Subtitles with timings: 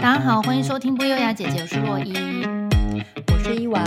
[0.00, 2.14] 大家好，欢迎收听不优雅姐姐，我是洛伊，
[3.30, 3.84] 我是伊娃。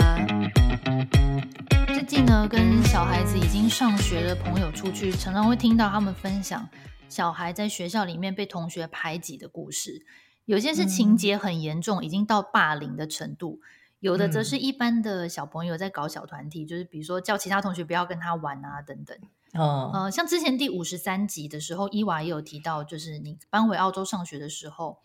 [1.88, 6.68] 最近呢，跟小孩子已经上学的朋友出去，常常会听到他们分享
[7.08, 10.06] 小孩在学校里面被同学排挤的故事。
[10.44, 13.58] 有些是情节很严重，嗯、已经到霸凌的程度；
[13.98, 19.18] 有的则是一般的小朋友在搞小团体，嗯、就是比如说叫其他同学不要跟他玩啊，等等。
[19.54, 25.00] 哦，呃，像之前第五十三集的时候，伊娃也有提到，就是你搬回澳洲上学的时候，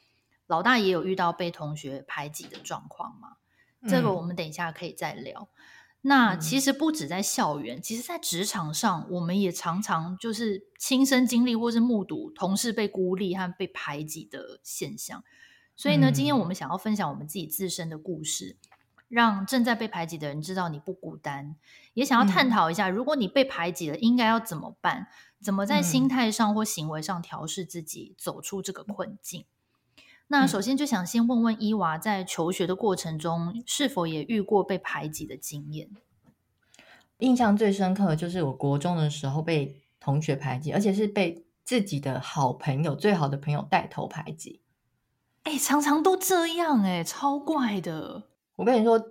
[0.50, 3.38] 老大也有遇到被同学排挤的状况吗？
[3.88, 5.44] 这个我们等一下可以再聊。
[5.44, 5.64] 嗯、
[6.02, 15.24] 那其实不止在校园，其实在职场上，我们也常常就是亲身经历或是目睹同事被孤立和被排挤的现象。
[15.76, 18.58] 所以呢，今天我们想要分享我们自己自身的故事。
[19.08, 21.56] 让正在被排挤的人知道你不孤单，
[21.96, 25.08] 也想要探讨一下，如果你被排挤了，应该要怎么办？
[25.42, 29.46] 怎么在心态上或行为上调试自己，走出这个困境？
[30.32, 35.90] 那首先就想先问问伊娃，在求学的过程中，是否也遇过被排挤的经验？
[37.18, 44.62] 印象最深刻的就是我国中的时候被同学排挤，而且是被自己的好朋友、最好的朋友带头排挤。
[45.44, 48.24] 哎，常常都这样，哎，超怪的。
[48.58, 49.04] 我跟你说，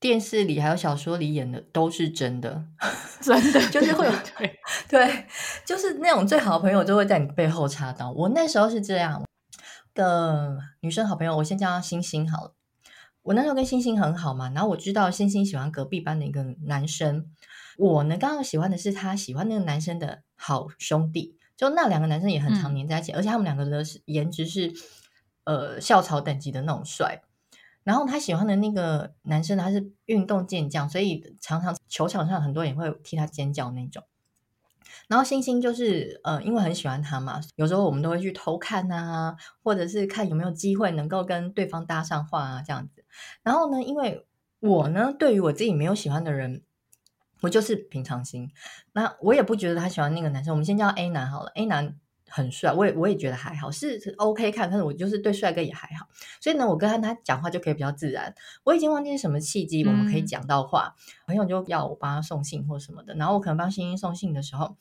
[0.00, 2.64] 电视里还有小说里演的都是真的，
[3.20, 5.26] 真的就是会有 对对，
[5.66, 8.10] 就是那种最好的朋友就会在你背后插刀。
[8.12, 9.22] 我那时候是这样
[9.98, 12.54] 的女生好朋友，我先叫她星星好了。
[13.22, 17.26] 我那时候跟星星很好嘛，然后我知道星星喜欢隔壁班的一个男生，
[17.76, 24.72] 我呢刚刚喜欢的是他喜欢那个男生的好兄弟，就那两个男生也很常黏在一起，嗯、而且他们两个的颜值是
[25.44, 27.20] 呃校草等级的那种帅。
[27.82, 34.04] 然后他喜欢的那个男生，他是运动健将，所以常常球场上很多人也会替他尖叫那种。
[35.08, 43.04] 然后星星就是呃，因为很喜欢他嘛，有时候我们都会去偷看啊，或者是看有没有机会能够跟对方搭上话啊这样子。
[43.42, 44.26] 然后呢，因为
[44.60, 46.62] 我呢，对于我自己没有喜欢的人，
[47.42, 48.50] 我就是平常心。
[48.92, 51.98] 那我也不觉得他喜欢那个男生，我们先叫 A 男好了，A 男。
[52.28, 56.06] 很帅，我也我也觉得还好，是，是 OK 看，但是我就是对帅哥也还好，
[56.40, 58.34] 所以呢，我跟他他讲话就可以比较自然。
[58.64, 64.76] 我已经忘记是什么契机，我们可以讲到话，嗯、朋友就要我帮他送信或什么的，然后我可能帮星星送信的时候，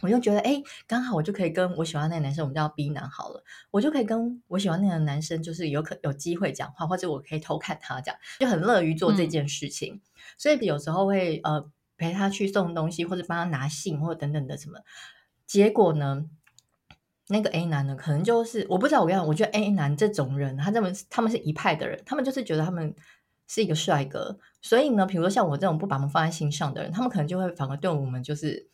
[0.00, 10.00] 我就觉得哎，刚好我就可以跟我喜欢的那个男生，我们叫 B 男好了，我就可以跟我喜欢那个男生，就是有可有机会讲话，或者我可以偷看他这样，就很乐于做这件事情，嗯、
[10.38, 14.78] 所以有时候会呃陪他去送东西，或者帮他拿信，或者等等的什么，
[15.46, 16.26] 结果呢？
[17.28, 19.02] 那个 A 男呢，可能就是我不知道。
[19.02, 22.94] 我跟你讲，我觉得 A 男这种人，他这么他们是一派的人，他们就是觉得他们
[23.46, 28.68] 是一个帅哥，所以呢，比如说像我这种不把他们放在心上的人，他们可能就会反而对我们就是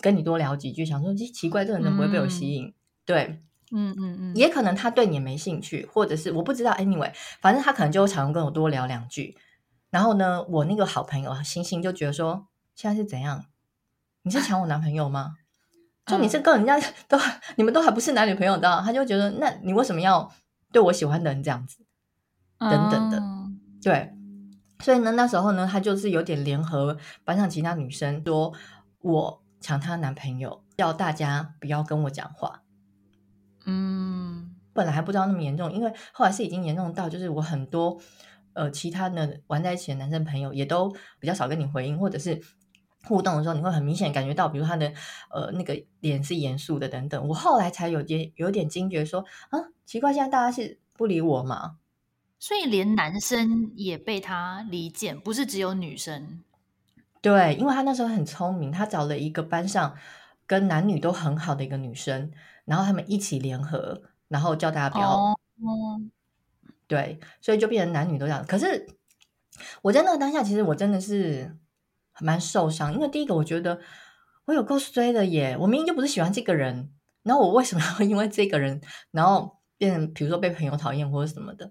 [0.00, 2.66] 跟你多聊几句，想说奇怪，这个人不会被我吸引？
[2.66, 2.74] 嗯、
[3.04, 3.42] 对，
[3.72, 6.72] 嗯嗯嗯，也可能他对你也没兴趣，或者是我不知道。
[6.74, 9.36] Anyway，反正他可能就会常常跟我多聊两句。
[9.90, 12.46] 然后呢，我那个好朋友星星就觉得说，
[12.76, 13.46] 现在是怎样？
[14.22, 15.36] 你是抢我男朋友吗？
[16.08, 17.22] 就你是跟人家都，嗯、
[17.56, 20.32] 你们都还不是男女朋友的，他就觉得，那你为什么要
[20.72, 21.84] 对我喜欢的人这样子，
[22.58, 24.14] 等等的，嗯、对，
[24.80, 28.54] 所以呢，那时候呢，他就是有点联合班上其他女生，说
[29.00, 32.62] 我抢她男朋友，叫大家不要跟我讲话。
[33.66, 38.00] 嗯，本来还不知道那么严重，因为后来是已经严重到，就是我很多
[38.54, 40.90] 呃其他的玩在一起的男生朋友也都
[41.20, 42.40] 比较少跟你回应，或者是。
[43.08, 44.92] 互动的时候，你会很明显感觉到，比如他的
[45.30, 47.26] 呃那个脸是严肃的等等。
[47.26, 51.78] 我后来才有点有点惊觉说，说啊，奇怪，现在大家是不理我吗？
[52.38, 56.42] 所以连男生也被他离间，不是只有女生。
[57.22, 59.96] 对，因为他那时候很聪明，他找了一个班上
[60.46, 62.30] 跟男女都很好的一个女生，
[62.66, 65.10] 然后他们一起联合，然后叫大家不要。
[65.10, 65.36] 哦，
[66.86, 68.44] 对，所以就变成男女都这样。
[68.46, 68.86] 可是
[69.82, 71.56] 我在那个当下，其实我真的是。
[72.20, 73.78] 蛮受伤，因为第一个我觉得
[74.44, 76.90] 我有够衰的耶，我明明就不是喜欢这个人，
[77.22, 78.80] 然后我为什么要 因为这个人，
[79.10, 81.70] 然后变成比如说被朋友讨厌或者什么的，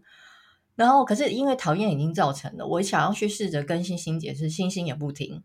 [0.76, 5.44] 然后可是因为讨厌已经造成了，我想要去试着跟星星解释，星星也不听，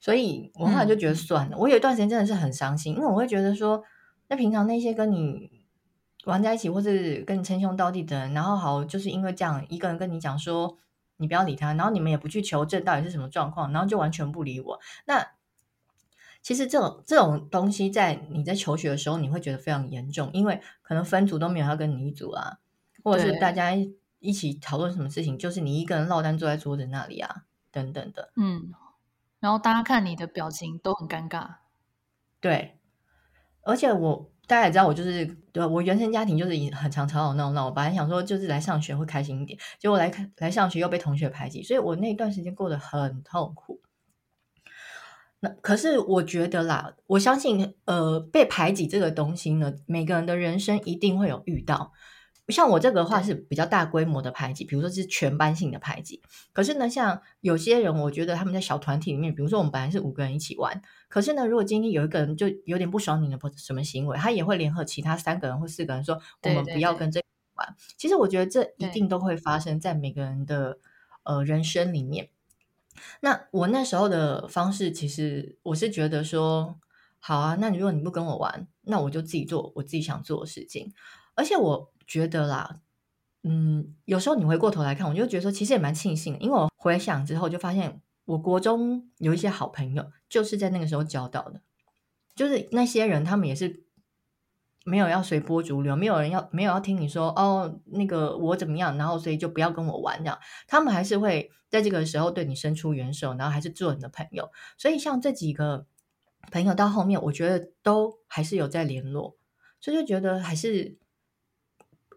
[0.00, 1.56] 所以我后来就觉得算了。
[1.56, 3.82] 嗯、我有一段时间真的是很伤心，因为我会觉得说，
[4.28, 5.50] 那平常那些跟你
[6.24, 10.78] 玩在一起或是跟你称兄道弟的人，然后好就是因为这样一个人跟你讲说。
[11.18, 14.80] 你不要理他，然后你们也不去求证到底是什么状况，然后就完全不理我。
[15.04, 15.32] 那
[16.40, 22.58] 其实这种这种东西，在你在求学的时候，你会觉得非常严重，因为可能分组都没有要跟你一组啊，
[23.02, 23.72] 或者是大家
[24.20, 28.32] 一起讨论什么事情，就是你一个人落单坐在桌子那里啊，等等的。
[28.36, 28.72] 嗯，
[29.40, 31.56] 然后大家看你的表情都很尴尬。
[32.40, 32.78] 对，
[33.62, 37.66] 而且我大家也知道，我就是对我原生家庭就是很常吵吵闹闹。
[37.66, 43.80] 我本来想说就是来上学会开心一点，结果来看来上学又被同学排挤，所以我那段时间过得很痛苦。
[45.40, 51.92] 那可是我觉得啦，我相信呃被排挤这个东西呢，每个人的人生一定会有遇到。
[52.52, 56.22] 像我这个话是比较大规模的排挤，比如说是全班性的排挤。
[56.52, 67.66] 可是呢，像有些人，我觉得他们在小团体里面，比如说我们本来是五个人一起玩，可是呢，如果今天有一个人就有点不爽你的什么行为，他也会联合其他三个人或四个人说，我们不要跟这个玩。
[67.66, 67.94] 对对对。
[67.98, 70.78] 其实我觉得这一定都会发生在每个人的
[71.24, 72.30] 呃人生里面。
[73.20, 76.78] 那我那时候的方式，其实我是觉得说，
[77.18, 80.94] 好啊，那你如果你不跟我玩，那我就自己做我自己想做的事情，
[81.34, 81.92] 而且我。
[82.08, 82.80] 觉得啦，
[83.42, 91.60] 嗯，有时候你回过头来看，我就觉得说，其实也蛮庆幸的，因为我回想之后就发现，我国中有一些好朋友，就是在那个时候交到的，
[92.34, 93.84] 就是那些人，他们也是
[94.84, 104.50] 没有要随波逐流，没有人要，没有要听你说哦，那个我怎么样，然后所以就不要跟我玩这样，他们还是会在这个时候对你伸出援手，然后还是做你的朋友。
[104.78, 105.84] 所以像这几个
[106.50, 109.36] 朋友到后面，我觉得都还是有在联络，
[109.78, 110.96] 所以就觉得还是。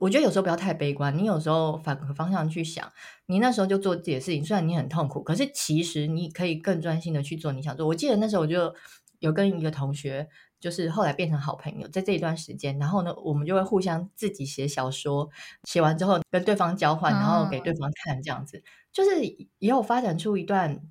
[0.01, 2.92] 我觉得有时候不要太悲观，你有时候反个方向去想，
[3.27, 7.86] 你那时候就做自己的事情，虽然你很痛苦，可是其实你可以更专心的去做你想做。
[7.86, 8.74] 我记得那时候我就
[9.19, 10.27] 有跟一个同学，
[10.59, 15.30] 就是后来变成好朋友，在这一段时间，然后呢，我们就会互相自己写小说，
[15.65, 20.81] 写完之后跟对方交换，然后给对方看，这样子，就是也有发展出一段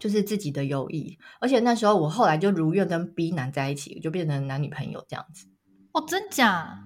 [0.00, 1.16] 就是自己的友谊。
[1.38, 5.46] 而且那时候我后来就如愿跟 B 男在一起，就变成男女朋友这样子。
[5.92, 6.80] 哦，真假？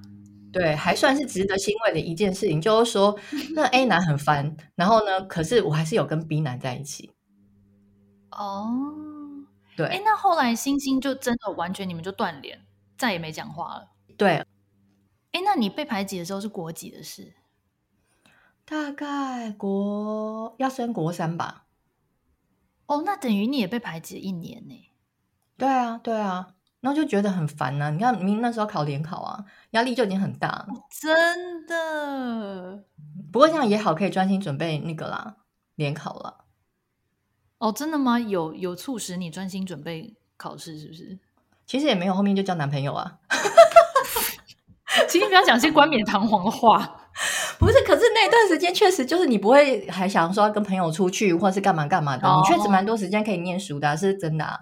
[0.51, 3.19] 对，还算是值得欣慰的一件事情，就是说，
[3.55, 7.13] 那 A 男很烦，然后呢，可是我还是有跟 B 男在一起。
[8.31, 8.67] 哦，
[9.77, 12.65] 对，哎，那后来星星就真的完全你们就断联，
[12.97, 13.91] 再也没讲话了。
[14.17, 14.45] 对，
[15.33, 17.35] 哎，那你被排挤的时候是国几的事？
[18.65, 21.67] 大概国要升国三吧。
[22.87, 24.91] 哦，那等于你也被排挤了一年呢。
[25.57, 26.55] 对啊，对啊。
[26.81, 27.91] 然后就觉得很烦呢、啊。
[27.91, 30.67] 你看，明明那时候考联考啊，压力就已经很大了。
[31.01, 32.85] 真的。
[33.33, 35.37] 不过这样也好，可以专心准备那个啦，
[35.75, 36.45] 联考了。
[37.59, 38.19] 哦，真的吗？
[38.19, 41.19] 有有促使你专心准备考试，是不是？
[41.67, 43.19] 其实也没有，后面就交男朋友啊。
[45.09, 47.03] 请你不要讲些冠冕堂皇的话。
[47.59, 52.29] 不是，可是那段时间确实就是你不会还想说要跟朋友出去，或是干嘛干嘛的。
[52.29, 54.61] 哦、你确实蛮多时间可以念书的、啊，是真的啊。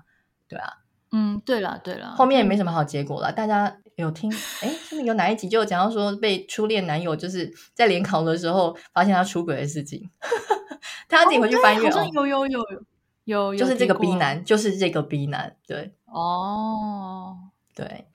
[0.48, 0.78] 对啊。
[1.12, 3.32] 嗯，对了对了，后面也没什么好结果了。
[3.32, 4.31] 大家有听？
[4.62, 10.11] 哎，是不是有哪一集就讲到说被初恋男友就是在联考的时候发现他出轨的事情？
[11.08, 12.61] 他自己回去翻阅哦，有有有
[13.25, 17.37] 有有，就是这个 B 男，就是这个 B 男，对，哦，
[17.75, 18.06] 对。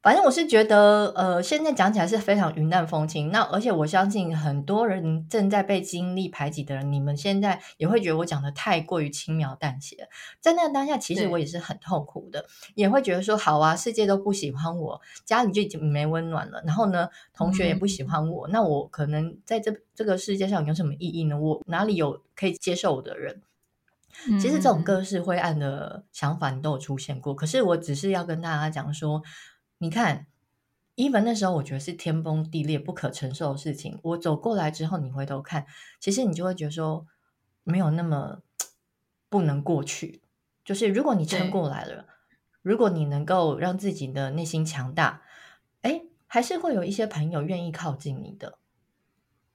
[0.00, 3.32] 反正我是觉得，呃，现在讲起来是非常云淡风轻。
[3.32, 10.08] 那而且我相信很多人正在被经历排挤的人，你们现在也会觉得我讲的太过于轻描淡写。
[10.40, 12.46] 在那个当下，其实我也是很痛苦的，
[12.76, 16.62] 也会觉得说，好啊，世界都不喜欢我，家里就已经没温暖了。
[16.64, 21.36] 然后呢，同学也不喜欢我，嗯、那我可能在这这个世界上有什么意义呢？
[21.36, 23.42] 我哪里有可以接受我的人？
[24.40, 27.34] 其实这种各式灰暗的想法你都有出现过。
[27.34, 29.22] 可是我只是要跟大家讲说。
[29.78, 30.26] 你看
[30.96, 33.98] ，even 那时候我觉得是天崩地裂、不可承受的事情。
[34.02, 35.66] 我走过来之后，你回头看，
[36.00, 37.06] 其实你就会觉得说，
[37.62, 38.42] 没有那么
[39.28, 40.22] 不能过去。
[40.64, 42.06] 就是如果你撑过来了，
[42.60, 45.22] 如果你能够让自己的内心强大，
[45.82, 48.58] 哎，还是会有一些朋友愿意靠近你的。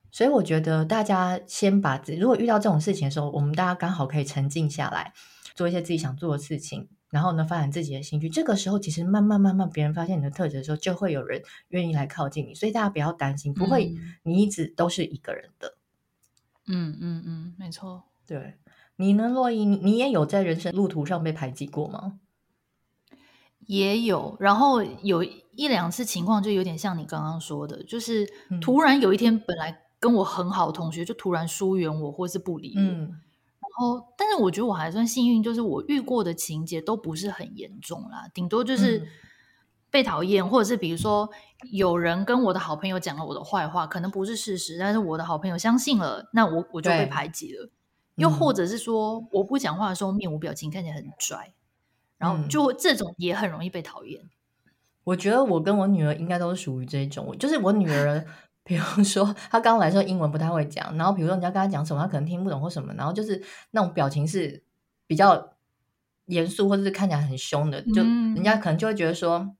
[0.10, 5.14] 所以我觉得大家先把自己，如果遇到这种事情的时候，我们大家刚好可以沉静下来，
[5.54, 6.88] 做一些自己想做的事情。
[7.14, 8.28] 然后呢，发展自己的兴趣。
[8.28, 12.56] 这个时候，其实慢慢慢慢，别人发现你的特质的时候，就会有人愿意来靠近你。
[12.56, 13.94] 所以大家不要担心，不会，
[14.24, 15.78] 你一直都是一个人的。
[16.66, 18.06] 嗯嗯嗯，没错。
[18.26, 18.56] 对，
[18.96, 22.20] 你呢，洛伊，你也有在人生路途上被排挤过吗？
[23.68, 28.28] 也有，然后有一两次情况就有点像你刚刚说的，就是
[28.60, 32.82] 突然有一天，本来跟我很好的同学就突然疏远我，或是不理我。
[32.82, 33.22] 嗯
[33.76, 39.08] 哦，但是我觉得我还算幸运，就是我遇过的情节都不是很严重啦，顶多就是
[39.90, 41.28] 被讨厌，嗯、或者是比如说
[41.72, 47.70] 有人跟我的好朋友讲了我的坏话，可能不是事实，但是我的好朋友相信了，那我我就被排挤了。
[48.16, 51.56] 又或者是说我不讲话的时候面无表情，看起来很拽，
[52.20, 54.30] 然后就这种也很容易被讨厌。
[55.06, 58.24] 我觉得我跟我女儿应该都是属于这一种，就是我女儿。
[58.64, 63.42] 比如说，他刚来的时候英文不太会讲，然后比如说你要跟他讲什么，他可能听不懂或什么，然后就是
[63.72, 64.64] 那种表情是
[65.06, 65.56] 比较
[66.26, 69.56] 严肃或者是看起来很凶的，就人家可能就会觉得说，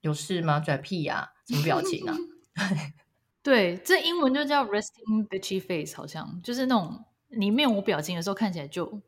[0.00, 0.60] 有事吗？
[0.60, 1.28] 拽屁呀、啊？
[1.48, 2.16] 什么表情啊？
[3.42, 9.00] 对，这英文就叫 resting bitchy face，好像就是那种你面无表情的时候看起来就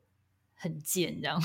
[0.55, 1.41] 很贱这样。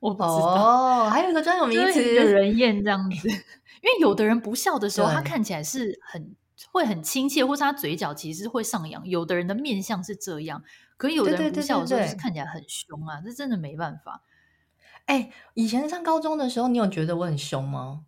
[0.00, 3.28] 我不知道哦，还有一个专有名词，惹人厌这样子。
[3.82, 6.36] 因为有的人不笑的时候，他看起来是很
[6.72, 9.06] 会很亲切，或是他嘴角其实会上扬。
[9.08, 10.62] 有的人的面相是这样，
[10.96, 14.22] 可有的人不笑的时候就是看起来很凶啊，这真的没办法。
[15.06, 18.02] 哎，以前上高中的时候，你有觉得我很凶吗？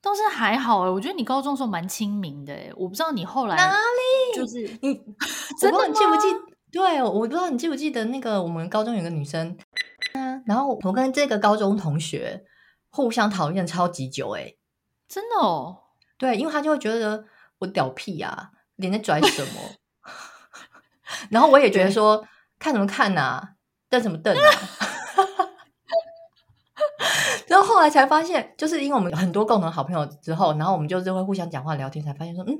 [0.00, 4.94] 倒是还好哎、欸，我觉得你高中的时候蛮亲民的哎、欸，我不知道你后来哪里就是你，
[5.60, 6.28] 真的你记不记？
[6.70, 9.58] 对，我不知道你记不记得那个我们高中有个女生，
[10.12, 12.44] 嗯，然后我跟这个高中同学
[12.90, 14.58] 互相讨厌超级久哎、欸，
[15.08, 15.78] 真的哦，
[16.18, 17.24] 对，因为他就会觉得
[17.58, 19.60] 我屌屁啊，你在拽什么？
[21.30, 22.26] 然后我也觉得说
[22.58, 23.48] 看什么看呐、啊，
[23.88, 24.42] 瞪什么瞪啊？
[27.48, 32.54] 然后后来才发现，就是因为我们有很多共同好朋友之后，然后我们就是会互相讲话聊天，才发现说，嗯，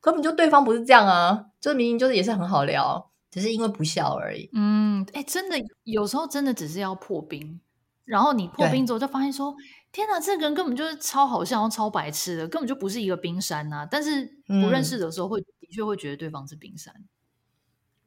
[0.00, 4.50] 根本就对方不是这样啊，就是明明就是也是很好聊，只是因为不笑而已。
[4.52, 7.60] 嗯，哎，真的有时候真的只是要破冰，
[8.04, 9.54] 然后你破冰之后就发现说，
[9.92, 13.88] 天哪，这个人根本就是超好笑、超白痴的，根本就不是一个冰山呐、啊。
[13.88, 16.92] 但是不认识的时候会，会、嗯、的确会觉得对方是冰山。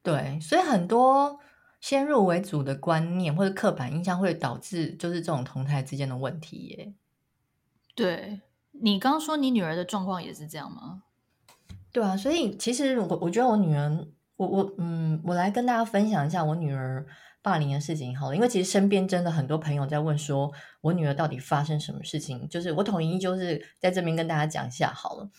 [0.03, 1.39] 对，所以很多。
[1.81, 6.95] 先入为主的观念或者刻板印象会导致就是这种同台之间的问题耶。
[7.93, 11.03] 对，你刚刚说你女儿的状况也是这样吗？
[11.91, 17.05] 对啊，所以其实我我觉得我女儿，我我嗯，我来跟大家分享一下我女儿
[17.45, 25.29] 霸凌的事情好了，因为其实身边真的很多朋友在问说我女儿到底发生什么事情，就是我统一就是在这边跟大家讲一下好了。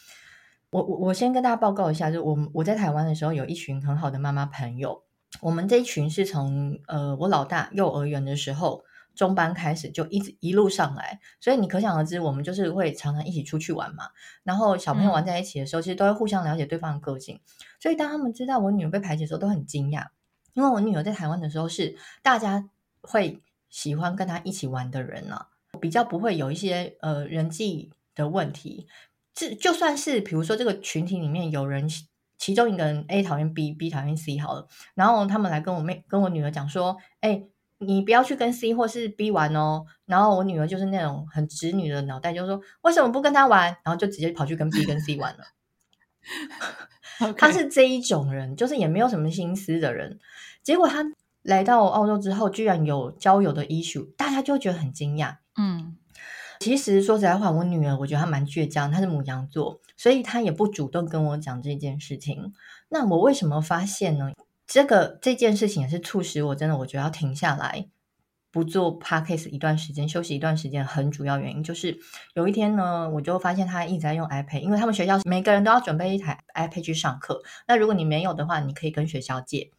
[0.71, 5.03] 我我我先跟大家报告一下，就我我在台湾的时候有一群很好的妈妈朋友。
[5.41, 8.85] 我们这一群是从呃，我老大幼儿园的时候
[9.17, 14.05] 中班开始就一直一路上来，所以你可想而知，我们就是会常常一起出去玩嘛。
[14.45, 17.41] 然后小朋友玩在一起的时候，嗯、其实都会互相了解对方的个性。
[17.81, 20.07] 所以当他们知道我女儿被排挤的时候，都很惊讶，
[20.57, 22.69] 因为我女儿在台湾的时候是大家
[23.01, 28.89] 会喜欢跟她一起玩的人啊，比较不会有一些呃人际的问题。
[29.33, 31.89] 这就算是比如说这个群体里面有人。
[32.39, 37.43] 其中一个人 A 讨厌 B，B 讨厌 C 好了，然后他们来跟我妹跟我女儿讲说：“哎，
[37.79, 45.45] 你不要去跟 C 或是 B 玩哦。”然后我女儿就是那种很直女的脑袋，就说：“为什么不跟他玩？”然后就直接跑去跟 B 跟 C 玩了。
[47.37, 50.19] 他是这一种人，就是也没有什么心思的人。
[50.63, 51.05] 结果他
[51.43, 55.37] 来到澳洲之后，居然有交友的 issue，大家就觉得很惊讶。
[55.57, 55.97] 嗯。
[56.59, 62.55] 其实说实在话，我女儿我觉得她蛮倔强，她是母羊座，所以她也不主动跟我讲这件事情。
[62.89, 64.33] 那我为什么发现呢？
[64.67, 67.89] 这个这件事情也是促使我真的我觉得要停下来
[68.57, 71.95] 不做 podcast 一段时间，休息一段时间，很主要原因就是
[72.33, 77.43] 有一天呢，我就发现他一直在用 iPad，因为他们学校每个人都要准备一台 iPad 去上课。
[77.69, 79.71] 那如果你没有的话，你可以跟学校借。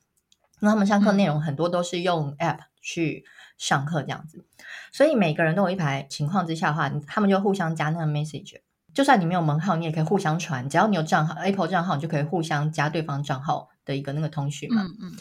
[0.60, 3.26] 那他们上课内容很多都是用 App 去。
[3.58, 4.46] 上课这样子，
[4.92, 8.58] 所以每个人都有一排情况之下的话，他们就互相加那个 message。
[8.94, 10.70] 就算你没有门号，你也可以互相传。
[10.70, 14.84] 只要你有账号，Apple 账号，你就可以互相加对方账号的一个那个通讯嘛。
[14.84, 15.16] 嗯嗯。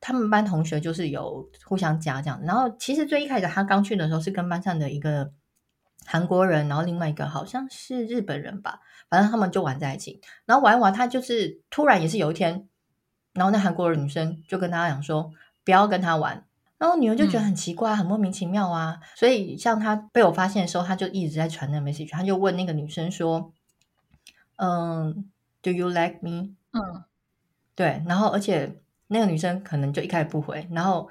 [0.00, 2.40] 他们班同学就是有互相加这样。
[2.44, 5.32] 然后其实最一开始他刚去的时候是跟班上的一个
[6.06, 10.20] 韩国人，然后另外一个好像是日本人吧，反正他们就玩在一起。
[10.46, 12.66] 然后玩一玩，他就是突然也是有一天，
[13.34, 15.30] 然后那韩国的女生就跟大家讲说，
[15.64, 16.44] 不要跟他玩。
[16.78, 18.98] 然后女儿就觉得很奇怪，嗯、很莫名其妙啊。
[19.14, 23.52] 所以像他被我发现的时候，他就一直在传那个 message，他就问那个女生说
[24.56, 25.30] ：“嗯
[25.60, 27.04] ，Do you like me？” 嗯，
[27.74, 28.02] 对。
[28.06, 28.80] 然后而且
[29.10, 31.08] 那个女生可能就一开始不回，然后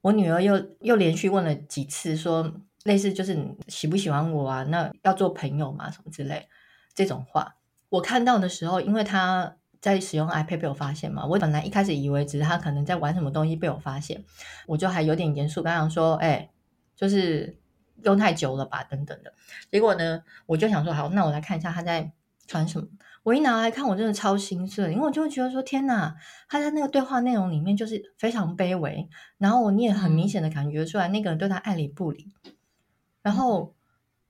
[0.00, 2.52] 我女儿又又连续问了几次，说
[2.84, 3.36] 类似就是
[3.66, 4.62] 喜不喜欢我啊？
[4.64, 5.90] 那要做朋友吗？
[5.90, 6.48] 什么之类
[6.94, 7.56] 这种话。
[7.88, 9.56] 我看到的时候，因为她。
[9.82, 11.26] 在使用 iPad 被我发现嘛？
[11.26, 14.22] 我本来一开始以为只是她可能在玩什么东西被我发现，
[14.68, 16.48] 我就还有点严肃跟他说：“哎、
[16.94, 17.58] 就是
[18.04, 19.34] 用太久了吧，等等的。”
[19.72, 22.12] 结果呢，我就想说：“好，那我来看一下她在
[22.46, 22.86] 传什么。”
[23.22, 26.16] 我一拿来看，我真的超心碎，因为我就会觉得说：“天哪！”
[26.48, 32.32] 他在那个对话内容里面就是非常卑微，然后你也很明显的感觉出来那个人对他爱理不理。
[33.22, 33.74] 然后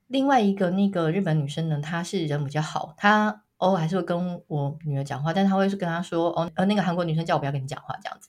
[0.07, 3.41] 另外一个那个日本女生呢，她是人比较好，她。
[3.57, 8.27] 偶尔还是会跟我女儿讲话，但她会是跟她说：“哦，呃，那个韩国女生叫我不要跟你讲话，这样子。”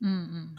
[0.00, 0.56] 嗯嗯，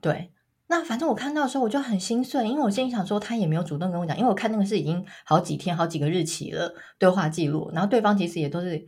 [0.00, 0.30] 对。
[0.74, 8.78] 那反正我看到的时候，我就很心碎，因为我心里想说，他也没有主动跟我讲，因为我看那个是已经好几天、好几个日期了对话记录，然后对方其实也都是，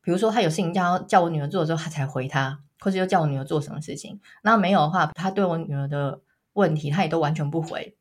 [0.00, 4.22] 比如说他有事情叫叫我女儿做的时候，他才回他，或者又叫我女儿做什么事情。
[4.42, 6.22] 那没有的话，他对我女儿的
[6.54, 7.94] 问题，他也都完全不回，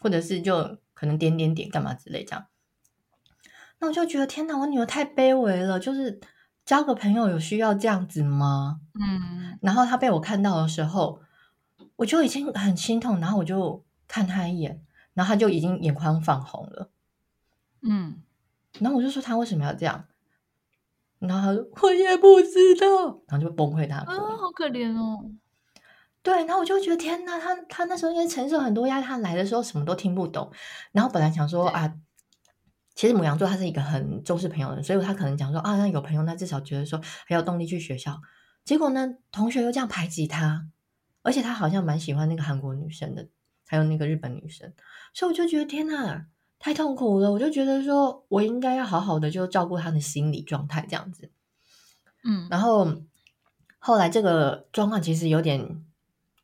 [0.00, 2.46] 或者是就可能点点点干嘛之类这样。
[3.78, 6.20] 那我就觉得天哪，我女儿太卑微了，就是
[6.66, 8.80] 交个朋友有需要这样子吗？
[8.94, 11.20] 嗯，然后她被我看到的时候，
[12.02, 16.90] 我就已经很心痛，然后我就看他一眼，然后他就已经眼眶泛红了。
[17.82, 18.20] 嗯，
[18.80, 20.04] 然后我就说他为什么要这样？
[21.20, 24.10] 然后他说我也不知道，然后就崩溃大哭。
[24.10, 25.30] 啊，好可怜哦。
[26.24, 30.50] 对，然后我就觉得天哪，他他那时候因为承受很多压力，他来的时候什么都听不懂。
[30.90, 31.94] 然后本来想说啊，
[32.96, 38.20] 其实母羊座他是一个很重视朋友的人，所以他可能讲说啊，那有朋友，那至少觉得说还有动力去学校。
[38.64, 40.66] 结果呢，同学又这样排挤他，
[41.22, 43.28] 而且他好像蛮喜欢那个韩国女生的，
[43.66, 44.72] 还有那个日本女生，
[45.14, 46.26] 所以我就觉得天呐，
[46.58, 47.32] 太痛苦了。
[47.32, 51.30] 我就觉得说我应该要好好的就照顾他的心理状态这样子。
[52.24, 53.02] 嗯，然后
[53.78, 55.84] 后来这个状况其实有点。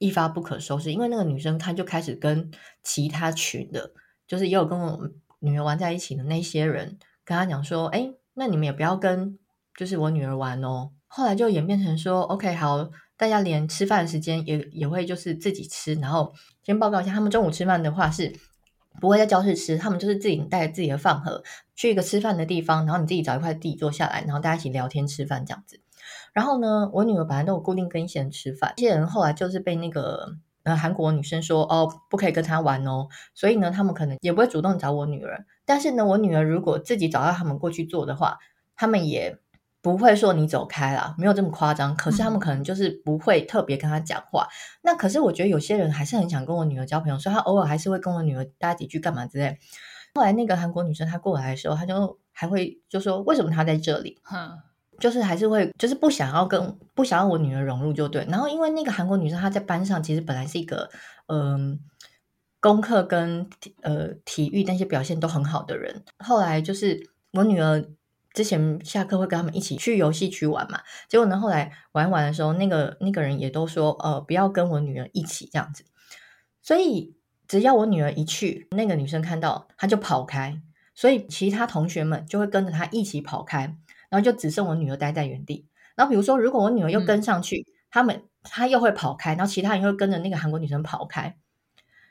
[0.01, 2.53] 一发不可收拾，因为那个女生她就开始跟
[2.85, 3.91] 其他群的，
[4.29, 9.37] 就是也有跟我女儿玩在一起的那些人，跟她讲说：“哎，那你们也不要跟，
[9.77, 15.93] 就是我女儿玩哦。”后来就演变成说：“OK，好，大家连吃饭的时间也也会就是自己吃。
[15.95, 16.33] 然后
[16.63, 18.33] 先报告一下，他们中午吃饭的话是
[19.01, 21.43] 不会在教室吃，他们就是自己带着自己的饭盒
[21.77, 25.81] 去一个吃饭的地方，然后你自己找一块地坐下来，然后大家一起聊天吃饭这样子。”
[26.33, 35.45] 然后呢，我女儿本来都有固定跟一些人吃饭，这些人后来就是被那个呃韩国女生说哦，不可以跟她玩哦，所以呢，他们可能也不会主动找我女儿。
[35.65, 38.39] 但是呢，我女儿如果自己找到他们过去做的话，
[38.77, 39.39] 他们也
[39.81, 41.95] 不会说你走开啦，没有这么夸张。
[41.97, 44.45] 可是他们可能就是不会特别跟他讲话。
[44.45, 44.51] 嗯、
[44.83, 49.59] 那可是我觉得有些人还是很想跟我女儿交朋友，所以他偶尔还是会跟我女儿搭几句干嘛之类。
[50.15, 54.21] 后来那个韩国女生她过来的时候，她就还会就说为什么她在这里？
[54.33, 54.59] 嗯。
[54.99, 58.27] 就是还是会，就是不想要跟不想要我女儿融入就对。
[58.29, 60.91] 然后因为那个韩国女生她在班上其实本来是一个
[61.29, 61.79] 嗯、呃、
[62.59, 63.49] 功课跟
[63.83, 66.03] 呃体育那些表现都很好的人。
[66.19, 67.01] 后来就是
[67.33, 67.81] 我女儿
[68.39, 70.81] 之前下课会跟他们一起去游戏区玩嘛。
[71.09, 75.85] 结果呢，后来玩玩的时候，那个那个人也都说呃不要跟我女儿一起这样子。
[76.63, 77.17] 所以
[77.49, 80.63] 只要我女儿一去，那个女生看到她就跑开，
[80.95, 83.77] 所以其他同学们就会跟着她一起跑开。
[84.09, 85.67] 然后就只剩我女儿待在原地。
[85.97, 91.37] 然后比如说，如果我女儿又跟上去，嗯、他们她又会跑开，然后其他人又会跟着那个韩国女生跑开，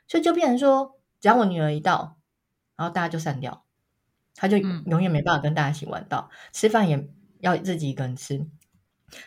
[0.09, 2.17] 所以就变成说，只要我女儿一到，
[2.75, 3.65] 然后大家就散掉，
[4.37, 7.09] 她就永远没办法跟大家一起玩到，嗯、吃饭也
[7.41, 8.47] 要自己一个人吃。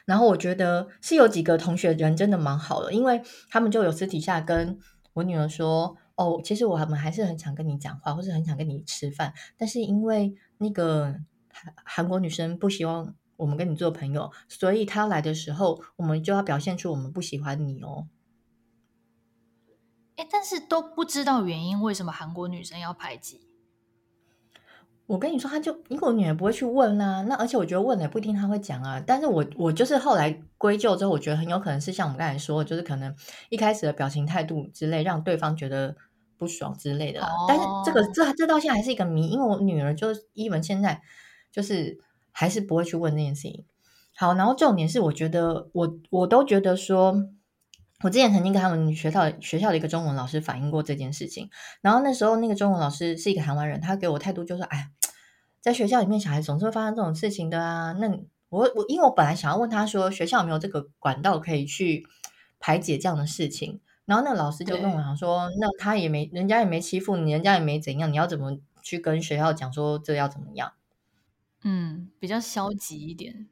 [0.07, 3.21] 然后我觉得是有几个同学人真的蛮好的，因为
[3.51, 4.79] 他们就有私底下跟
[5.13, 11.17] 我女儿说：“哦，其实我们还是很想跟你讲话，或是很想跟你吃饭，但是因为那个。”
[11.85, 18.07] 韩国女生不希望我们跟你做朋友，所以她来的时候，我们就要表现出我们不喜欢你哦。
[20.17, 23.50] 哎，但是都不知道原因，为什么韩国女生要排挤？
[25.11, 27.23] 我跟你说，他就因为我女儿不会去问啊。
[27.23, 29.03] 那而且我觉得问了也不一定她会讲啊。
[29.05, 33.15] 但是我我就是后来归咎之后，我觉得很有可能是像我们刚才说，就是可能
[33.49, 35.97] 一开始的表情态度之类，让对方觉得
[36.37, 37.21] 不爽之类的。
[37.21, 41.01] 哦、但是这个这这到现在还是一个谜，因为我女儿就是伊文现在。
[41.53, 41.99] 就是
[42.31, 43.65] 还是不会去问那件事情。
[44.15, 47.13] 好，然后重点是，我觉得我我都觉得说，
[48.05, 51.51] 我之前曾经跟他们学校学校的一个中文老师反映过这件事情。
[51.81, 54.91] 然后那时候那个中文老师是一个台湾人，他给我态度就是说：“哎，
[55.61, 58.09] 在学校里面，小孩总是会发生这种事情的啊。”那
[58.49, 62.07] 我我因为我本来想要问他说，学校有没有这个管道可以去
[62.59, 63.81] 排解这样的事情？
[64.07, 70.73] 然后那个老师就跟我讲说：“那他也没人家也没欺负你，人家也没怎样，你要怎么去跟学校讲说这要怎么样？”
[71.63, 73.47] 嗯，比较消极一点。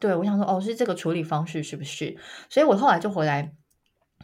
[0.00, 2.16] 对，我想说，哦，是这个处理方式是不是？
[2.48, 3.52] 所以我后来就回来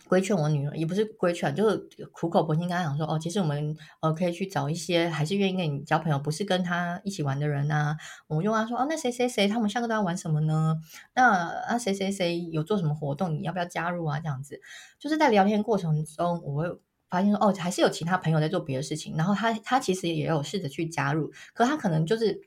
[0.08, 1.76] 规劝我女儿，也不是规劝，就是
[2.12, 7.96] 苦口婆心跟她讲说，哦，其实我们呃可以去找一些还是愿意跟你交朋友，不是跟他一起玩的人啊。
[8.28, 10.76] 我就跟她说，哦，那谁谁谁他们下课都要玩什么呢？
[11.14, 14.20] 那啊谁谁谁有做什么活动，你要不要加入啊？
[14.20, 14.60] 这样子，
[14.98, 22.42] 就是在聊天过程中，我会发现说，哦，还是有其他朋友在做别的事情，然后他他其实也有试着去加入，可他可能就是。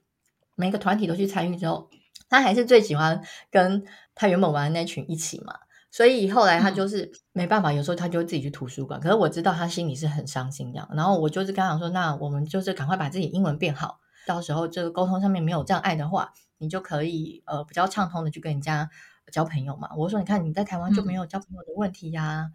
[0.55, 1.89] 每个团体都去参与之后，
[2.27, 5.57] 他还是最喜欢跟他原本玩的那群一起嘛，
[5.91, 8.99] 所以后来他就是没办法，有时候他就会自己去图书馆。
[8.99, 18.89] 可是我知道他心里是很伤心这样，然后我就是跟他讲说，那我们就是赶快把自己英文变好，到时候这个沟通上面没有障碍的话，你就可以呃比较畅通的去跟人家
[19.31, 19.89] 交朋友嘛。
[19.97, 22.53] 我说你看你在台湾就没有交朋友的问题呀、啊嗯、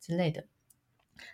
[0.00, 0.44] 之类的。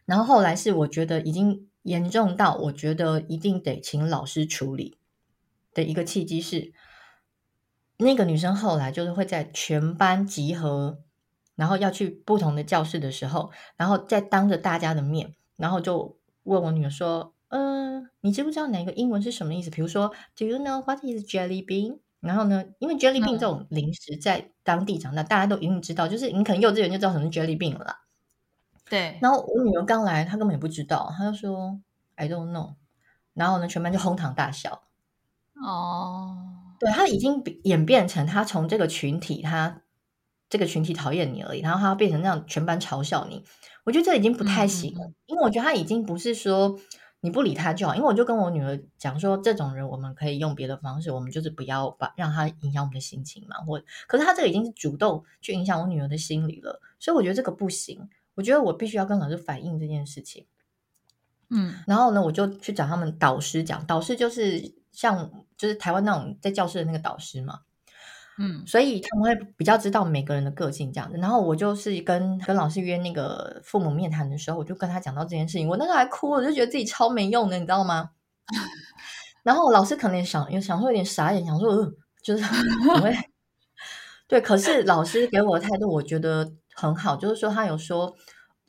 [0.05, 4.97] 然后后来是我觉得已经严重到我觉得一定得请老师处理。
[5.75, 6.75] 的一个契机是，
[7.97, 10.99] 那个女生后来就是会在全班集合，
[11.62, 19.70] 然后要去不同的教室的时候，然后再当着大家的面，然后就问我女儿说：“嗯，你知不知道哪个英文是什么意思？
[19.70, 22.01] 比如说，Do you know what is jelly bean？
[22.18, 28.01] 然后呢，因为 jelly bean 这种零食在当地长大，嗯、大家都一定知道，就是你可能幼稚园就知道什么是 jelly bean 了啦。
[28.90, 29.20] 对。
[29.22, 31.81] 然后我女儿刚来，她根本也不知道，她就说
[32.16, 32.75] I don't know。
[33.35, 34.83] 然后呢，全班就哄堂大笑。
[35.62, 36.48] 哦。
[36.81, 39.82] 对，她已经演变成她从这个群体，她
[40.53, 43.43] 这个群体讨厌你而已，然后他变成那样，全班嘲笑你。
[43.85, 46.79] 我觉得这已经不太行了，嗯、因为我觉得他已经不是说。
[47.25, 53.59] 你不理他就好，因为我就跟我女儿讲说，这种人我们可以用别的方式，我们就是不要把让他影响我们的心情嘛。
[53.59, 58.11] 或可是他这个已经是主动去影响我女儿的心理了，所以我觉得这个不行。
[58.35, 60.47] 我觉得我必须要跟老师反映这件事情。
[61.49, 67.61] 嗯，然后呢，我就去找他们导师讲，导师就是像就是台湾那种在教室的那个导师嘛。
[68.38, 71.18] 嗯，所以他们会比较知道每个人的个性这样子。
[71.18, 75.68] 然后我就是跟跟老师约那个父母面谈的时候，我就跟他讲到这件事情。
[75.68, 78.11] 我那时候还哭，我就觉得自己超没用的，你知道吗？
[79.45, 81.92] 然后老师可能也想，有想说有点傻眼，想说，呃、
[82.23, 82.42] 就是
[82.87, 83.14] 怎么会
[84.27, 84.40] 对。
[84.40, 88.14] 可是老师给我的态度，我觉得很好，就是说他有说，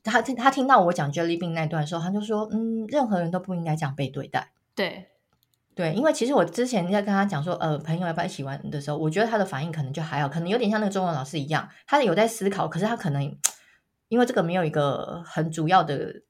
[0.04, 4.52] 他听他听到我讲 Jelly Bean 那段的时候，他就说，嗯，任何人都不应该这样被对待。
[4.76, 5.13] 对。
[5.76, 13.36] 对，因为其实我之前在跟他讲说，呃，朋友要不要一起玩的时候，我觉得他的反应可能就还好，可能有点像那个中文老师一样，他有在思考，可是他可能
[14.08, 16.22] 因为这个没有一个很主要的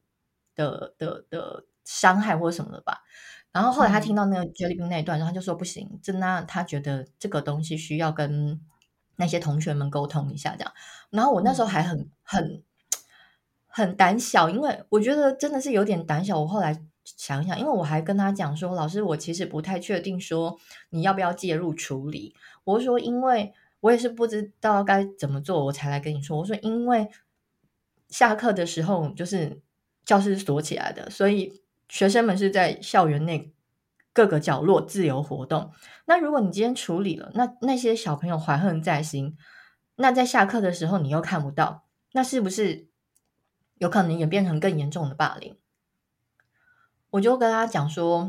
[0.54, 3.02] 的的的伤害或者什么的吧。
[3.52, 8.58] 然后后来他听到那个 Jelly Bean 那一段，然后他就说不行，真的，他觉得这个东西需要跟
[9.16, 10.72] 那些同学们沟通一下这样。
[11.10, 12.62] 然后我那时候还很很
[13.66, 16.40] 很胆小，因为我觉得真的是有点胆小。
[16.40, 16.82] 我后来。
[17.04, 20.58] 想一想，因为我还跟他讲说，老师，我其实不太确定说
[20.90, 22.34] 你要不要介入处理。
[22.64, 26.38] 我说，因为我也是不知道该怎么做，我才来跟你说。
[26.38, 27.08] 我说，因为
[28.08, 29.60] 下课的时候就是
[30.04, 33.52] 教室锁起来的，所以学生们是在校园内
[34.12, 35.70] 各个角落自由活动。
[36.06, 39.36] 那如果你今天处理了，那那些小朋友怀恨在心，
[39.96, 42.86] 那在下课的时候你又看不到，那是不是
[43.76, 45.58] 有可能演变成更严重的霸凌？
[47.14, 48.28] 我就跟他讲说，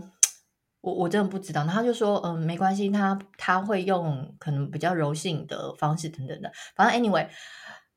[0.81, 7.27] 我我真的不知道，然后他就说，嗯，没关系，他他会用可能比较柔性的方式等等的，反正 anyway，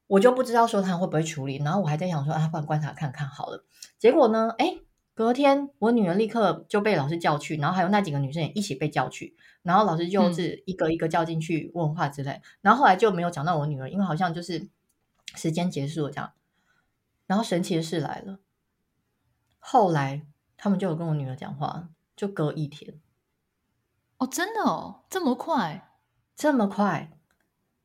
[0.07, 3.67] 我就不知道说他会不会处理，然后我还在想说，啊，不然观察看看好了。
[3.99, 4.79] 结果呢，哎，
[5.13, 14.71] 隔天我女儿立刻就被老师叫去，然后还有那几个女生也一起被叫去，然后老师就是一个一个叫进去问话之类，嗯、然后后来就没有讲到我女儿，因为好像就是
[15.35, 16.33] 时间结束了这样，
[17.27, 18.39] 然后神奇的事来了，
[19.59, 20.23] 后来。
[20.59, 23.01] 他们就有跟我女儿讲话，就隔一天。
[24.19, 25.93] 哦，真的哦，这么快，
[26.37, 27.13] 这么快。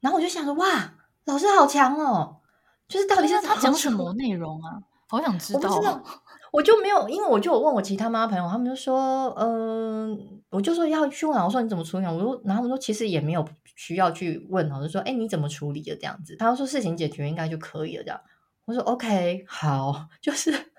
[0.01, 2.41] 然后我就想说，哇，老师好强哦！
[2.87, 4.81] 就是到底是他讲什么内容啊？
[5.07, 5.69] 好想知道。
[5.69, 6.03] 我不知道，
[6.51, 10.17] 我就没有，因为我就有问我其他妈妈朋友，他们就说，嗯、呃，
[10.49, 12.05] 我就说要去问老师，说你怎么处理？
[12.07, 16.35] 我说，然后他们说其实也没有需要去问老师说，哎，你怎么处理的这样子？
[16.35, 18.19] 他说事情解决应该就可以了这样。
[18.65, 20.72] 我说 OK，好， 就是。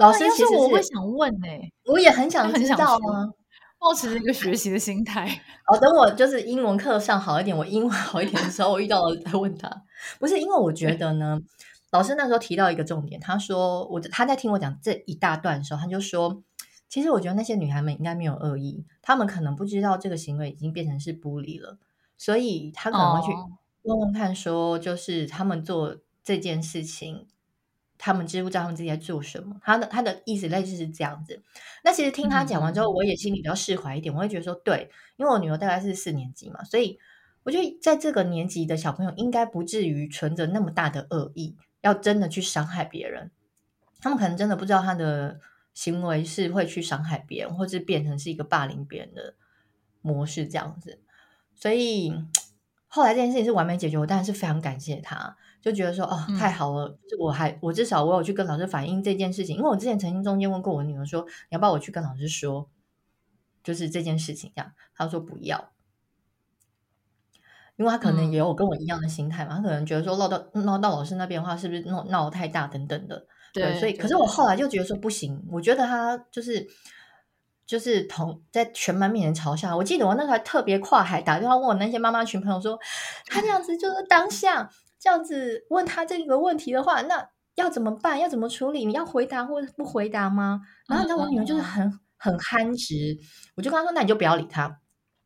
[0.00, 3.28] 老师，其实、啊、我会想问呢、欸，我也很想知道啊，
[3.78, 5.26] 抱持一个学习的心态。
[5.66, 9.70] 哦，等我就是英文课上好一点，我英文好一点的时候，我遇到了再问他。
[10.18, 11.40] 不是因为我觉得呢，
[11.92, 16.42] 老师那时候提到一个重点，他说我他在听我讲这一大段的时候，他就说，
[16.88, 21.78] 其实我觉得那些女孩们应该没有恶意，她们可能不知道这个行为已经变成是 bully 理了，
[22.18, 23.32] 所以他可能会去
[23.82, 27.28] 问问看，说就是他们做这件事情。
[27.98, 29.60] 他们知不知道他们自己在做什么？
[29.62, 31.42] 他的他的意思类似是这样子。
[31.82, 34.14] 那其实听他讲完之后，我也心里比较释怀一点。
[34.14, 36.98] 我会觉得说，对，因为我女儿大概是四年级嘛，所以
[37.42, 43.30] 我觉得在这个年级的小朋友应该不至于存着那么大的恶意，要真的去伤害别人。
[44.00, 45.40] 他们可能真的不知道他的
[45.72, 49.34] 行为是会去伤害别人，或是变成是一个霸凌别人的
[50.02, 51.00] 模式这样子。
[51.54, 52.12] 所以
[52.88, 55.36] 后来这件事情是完美解决，我当然是非常感谢他。
[55.66, 56.86] 就觉得说哦，太好了！
[56.86, 62.70] 嗯、我还我至少我有去跟老师反映这件事情，因为我之前曾经中间问过我女儿说，你要不要我去跟老师说，
[63.64, 65.72] 就是这件事情这样，她说不要，
[67.74, 76.64] 因为她可能也有跟我一样的心态嘛，她、嗯、可能觉得说闹到闹到老师那边的话，是不是闹闹太大等等的，对，对所以可是我后来就觉得说不行，我觉得他就是
[77.66, 82.78] 就是同在全班面前嘲笑，我记得我那时候还特别跨海打电话问我那些妈妈群朋友说，
[83.26, 84.70] 他这样子就是当下。
[84.98, 88.18] 这样子问他这个问题的话，那要怎么办？
[88.18, 88.84] 要怎么处理？
[88.84, 90.60] 你要回答或者不回答吗？
[90.88, 93.16] 然后你知道我女儿就是很很憨直，
[93.56, 94.80] 我就跟她说：“那你就不要理他。”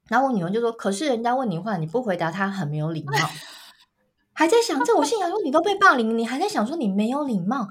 [0.09, 3.13] 然后我女儿就说：“可是人家问你话，你不回答他，很没有礼貌。
[4.35, 7.69] ”还在想这，我心想说：“你都被霸凌，你还在想说你没有礼貌？”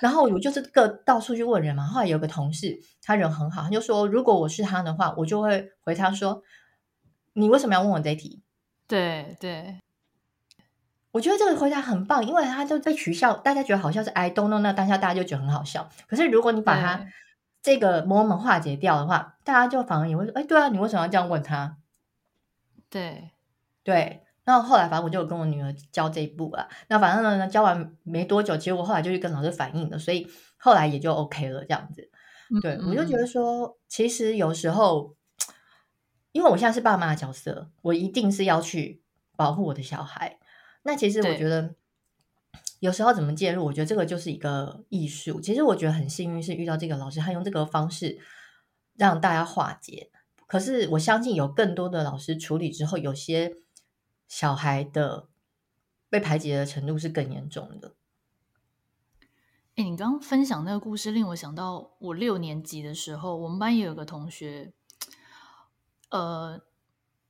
[0.00, 1.84] 然后我就是个到处去问人嘛。
[1.86, 6.42] 后来有个同事，他人很好，他就说，如果我是他的话，我就会回他说，
[7.34, 8.42] 你为什么要问我这一题？
[8.88, 9.78] 对对，
[11.16, 15.88] 我觉得这个回答很棒，因为他就被取笑，大家觉得好笑是 I don't know，那当下大家就觉得很好笑。
[16.06, 17.06] 可是如果你把他
[17.62, 21.78] 这个 moment 化解掉的话，大家就反而也会说，哎，对啊，你为什么要这样问他？
[22.90, 23.30] 对
[23.82, 24.24] 对。
[24.44, 26.68] 那后来反正我就有跟我女儿教这一步了。
[26.88, 32.10] 那反正呢，教完没多久，其实我后来就去跟老师反映了，所以后来也就 OK 了这样子。
[32.60, 35.16] 对，嗯嗯，我就觉得说，其实有时候，
[36.32, 39.02] 因为我现在是爸妈的角色，我一定是要去
[39.34, 40.36] 保护我的小孩。
[40.86, 41.74] 那其实我觉得，
[42.80, 45.40] 有时候怎么介入，我觉得这个就是一个艺术。
[45.40, 48.18] 其实我觉得很幸运是遇到这个老师，他用这个方式
[48.94, 50.10] 让大家化解。
[50.46, 53.54] 可是我相信有更多的老师处理之后，有些。
[54.28, 55.28] 小孩的
[56.10, 57.94] 被排挤的程度是更严重的。
[59.76, 64.72] 哎，你刚刚分享那个故事，令我想到我六年级的时候，我们班也有个同学，
[66.10, 66.60] 呃，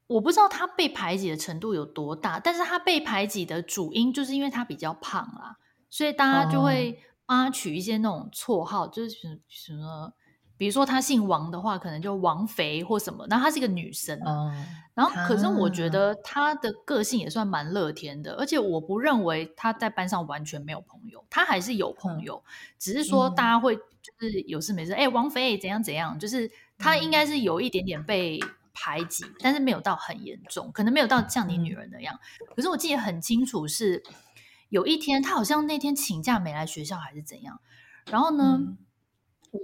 [0.07, 5.57] 我不知道他被排挤的程度有多大，但是他被排挤的主因就是因为他比较胖啦，
[5.91, 10.13] 所以大家就会帮他取一些那种绰号，就是什么。
[10.59, 13.27] 比如说她姓王的话，可能就王肥或什么。
[13.29, 28.41] 然后她是一个女生，嗯、然后可是我觉得她的个性也算蛮乐天的，而且我不认为她在班上完全没有朋友，她还是有朋友，嗯、只是说大家会就是有事没事，哎、嗯，王肥怎样怎样，就是她应该是有一点点被
[28.77, 32.15] 排挤，嗯、但是没有到很严重，可能没有到像你女儿那样。
[32.41, 34.03] 嗯、可是我记得很清楚，是
[34.69, 37.61] 有一天她好像那天请假没来学校还是怎样，
[38.11, 38.59] 然后呢？
[38.61, 38.79] 嗯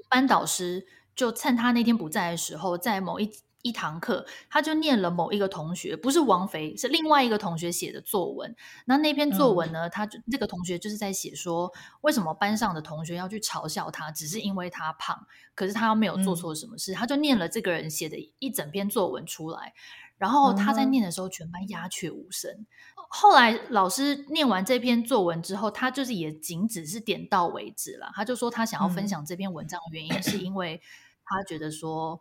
[0.09, 3.31] 班导师就趁他那天不在的时候，在某一
[3.63, 8.55] 一堂课，他就念了某一个同学，不是王菲，是另外一个同学写的作文。
[8.85, 11.73] 那那篇作文呢，他就这个同学就是在写说，
[12.03, 19.73] 为什么班上的同学要去嘲笑他，只是因为他胖，可是他又没有做错什么事，他就念了这个人写的一整篇作文出来。
[20.19, 22.65] 然后他在念的时候，全班鸦雀无声。
[23.09, 28.09] 后来老师念完这篇作文之后，他就是也仅只是点到为止了。
[28.15, 30.81] 他就说他想要分享这篇文章的原因，是因为
[31.25, 32.21] 他觉得说，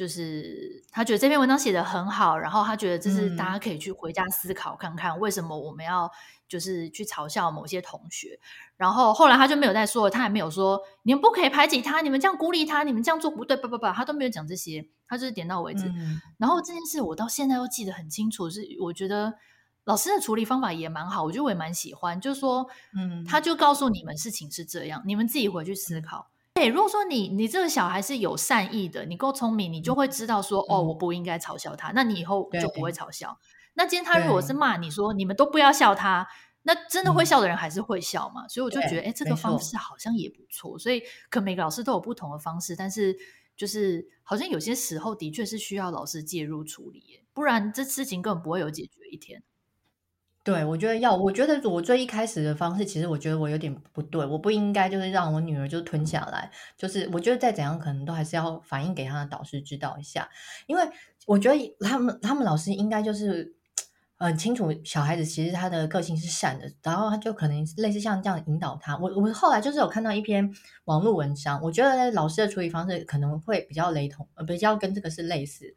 [0.00, 6.10] 就是他觉得这篇文章写得很好，然后他觉得这是大家可以去回家思考看看，为什么我们要
[6.48, 8.40] 就是去嘲笑某些同学。
[8.78, 15.84] 然后后来他就没有再说了，他也没有说你们不可以排挤他，你们这样孤立他，你们这样做不对，不不不，他都没有讲这些，他就是点到为止。
[15.88, 19.34] 嗯、然后这件事我到现在都记得很清楚，是我觉得
[19.84, 26.30] 老师的处理方法也蛮好，我觉得我也蛮喜欢，就是说，嗯，他就告诉你们事情是这样，你们自己回去思考。
[26.54, 33.38] 哎，如果说你你这个小孩是有善意的，你够聪明，你就会知道说，嗯、哦，我不应该嘲笑他，那你以后就不会嘲笑。
[33.74, 36.26] 那今天他如果是骂你说，你们都不要笑他。
[36.62, 38.44] 那真的会笑的人还是会笑嘛？
[38.44, 40.78] 嗯、所以我就觉得，哎，这个方式好像也不错。
[40.78, 43.16] 所以，可每个老师都有不同的方式，但是
[43.56, 49.42] 就是好像有些时候的确是需要老师介入处理，不然这事情根本不会有解决一天。
[50.50, 60.28] 对，我觉得要，我觉得我最一开始的方式，其实我觉得我有点不对，我不应该就是让我女儿就吞下来，就是我觉得再怎样，可能都还是要反映给她的导师知道一下，
[60.66, 60.82] 因为
[61.26, 63.54] 我觉得他们他们老师应该就是。
[64.22, 68.94] 很清楚，小孩子其实他的个性是善的，然后他就可能类似像这样引导他。
[68.98, 70.46] 我我后来就是有看到一篇
[70.84, 75.74] 网络文章，我觉得老师的处理方式可能会比较雷同，呃，比较跟这个是类似。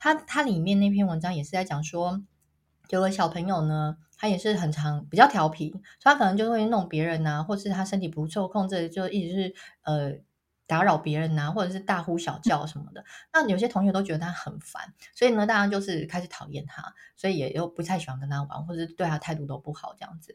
[0.00, 2.20] 他他里面那篇文章也是在讲说，
[2.88, 10.12] 有个小朋友呢，他也是很常比较调皮，所以他可能就会弄别人啊，或是他身体不受控制，就一直是呃。
[10.66, 20.34] 打扰别人呐，或者是大呼小叫什么的，那有些同学都觉得他很烦，所以呢，大家就是开始讨厌他，所以也又不太喜欢跟他玩，或者对他态度都不好，这样子，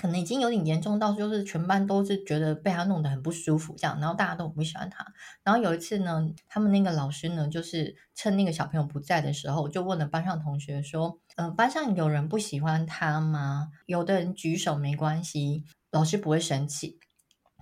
[0.00, 5.06] 可能已经有点严重到就是全班都是觉得被他弄得很不舒服，这样，然后大家都很不喜欢他。
[5.42, 13.70] 然后有一次呢，他们那个老师呢，就是趁那个小朋友不在的时候，就问了班上同学说：“嗯、呃，班上有人不喜欢他吗？
[13.86, 16.98] 有的人举手没关系，老师不会生气。”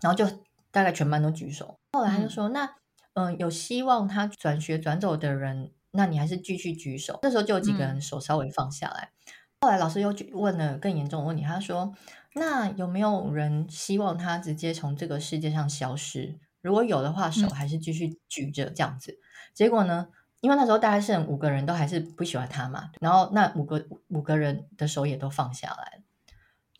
[0.02, 0.42] 然后就。
[0.74, 2.64] 大概全班都举手，后来他就说：“嗯、那，
[3.12, 9.12] 嗯、呃，有希望他转学转走的人，那你还是继续举手。”这时候就有几个人手稍微放下来。
[9.26, 11.94] 嗯、后来老师又问了更严重的问题，他说
[12.34, 16.38] ：“那有没有人希望他直接从这个世界上消失？
[16.60, 19.12] 如果有的话，手还是继续举着这样子。
[19.12, 19.18] 嗯”
[19.54, 20.08] 结果呢，
[20.40, 26.02] 因为那时候大概剩五个人都还是不喜欢他嘛，然后那五个五个人的手也都放下来，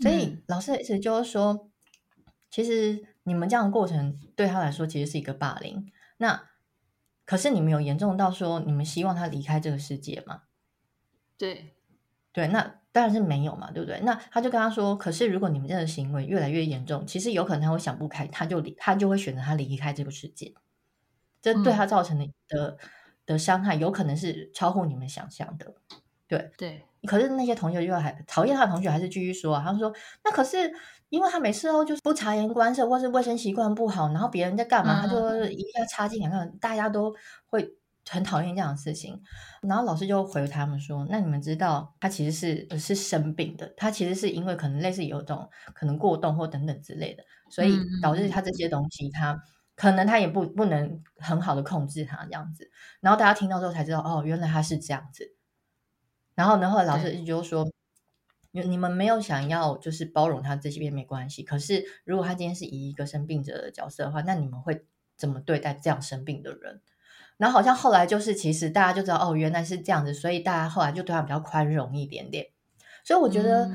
[0.00, 1.70] 所以老师的意思就是说，
[2.50, 3.06] 其实。
[3.26, 6.50] 你们这样的过程对他来说其实是一个霸凌，那
[7.24, 10.42] 可是你们有严重到说你们希望他离开这个世界吗？
[11.38, 11.74] 对，
[12.34, 13.98] 对，那当然是没有嘛，对不对？
[14.02, 20.54] 那他就跟他说，可是如果你们这样的行为越来越严重，其实有可能他会想不开，他就离，他就会选择他离开这个世界。
[21.42, 22.78] 这对他造成的的、嗯、
[23.26, 25.74] 的伤害，有可能是超乎你们想象的。
[26.28, 29.92] 对对，可是那些同学就还讨厌他的同学，还是继续说啊，他说
[30.24, 30.72] 那可是
[31.08, 37.12] 因为他每次都就是不察言观色，或是卫生习惯不好，然后别人在干嘛，嗯、他就一下插进来看，大家都
[37.46, 37.76] 会
[38.08, 39.22] 很讨厌这样的事情。
[39.62, 49.42] 然后老师就回他们说，那你们知道他其实是是生病的，他其实是因为可能类似有种可能过动或等等之类的，所以导致他这些东西他。
[49.76, 55.34] 可能他也不不能很好的控制他这样子，然后大家听到之后才知道，哦，原来他是这样子。
[56.36, 57.68] 然后呢，后来老师就说，
[58.52, 64.86] 你你们没有想要就是包容他这些没关系，可是如果他今天是以一个生病者的角色的话，那你们会
[65.16, 66.80] 怎么对待这样生病的人？
[67.36, 72.48] 然后好像后来就是其实大家就知道，哦，原来是这样子，所以大家后来就对他比较宽容一点点。
[73.04, 73.70] 所以我觉得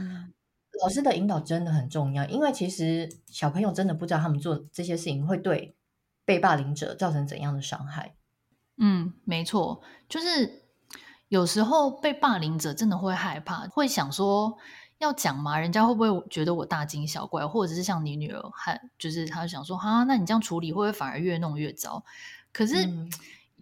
[0.82, 5.76] 老师的引导真的很重要，因为其实小朋友真的不知道他们做这些事情会对。
[6.26, 8.14] 被霸凌者造成怎样的伤害？
[8.78, 10.62] 嗯，没错，就是
[11.28, 14.56] 有时候被霸凌者真的会害怕，会想说
[15.00, 15.58] 要讲吗？
[15.58, 17.48] 人家会不会觉得我大惊小怪？
[17.48, 22.06] 或者是像你女儿，还就是她想说，哈，那你这样处理会不会反而越弄越糟？
[22.54, 23.12] 可是、嗯、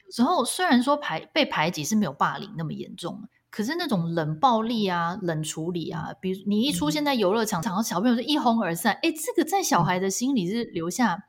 [0.07, 11.25] 有时候虽然说排被排挤是没有霸凌那么严重，可是那种冷暴力啊、冷处理啊，比如你一出现在游乐场，场、嗯、小朋友就一哄而散，哎，这个在小孩的心里是留下。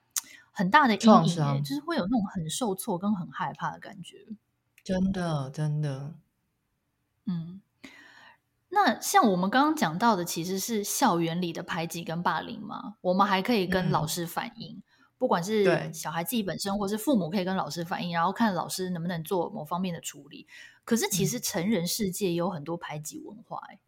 [0.50, 4.16] 很大的阴影，伤就是会有那种很受挫跟很害怕的感觉。
[4.82, 6.14] 真的，真的。
[7.26, 7.60] 嗯，
[8.70, 12.96] 那像我们刚刚讲到的，其实是校园里的排挤跟霸凌嘛。
[13.02, 14.82] 我们还可以跟老师反映，嗯、
[15.18, 20.46] 不管是小孩自己本身，或是父母可以跟老师反映，然后看老师能不能做某方面的处理。
[20.85, 23.78] 可是，其实成人世界也有很多排挤文化，嗯、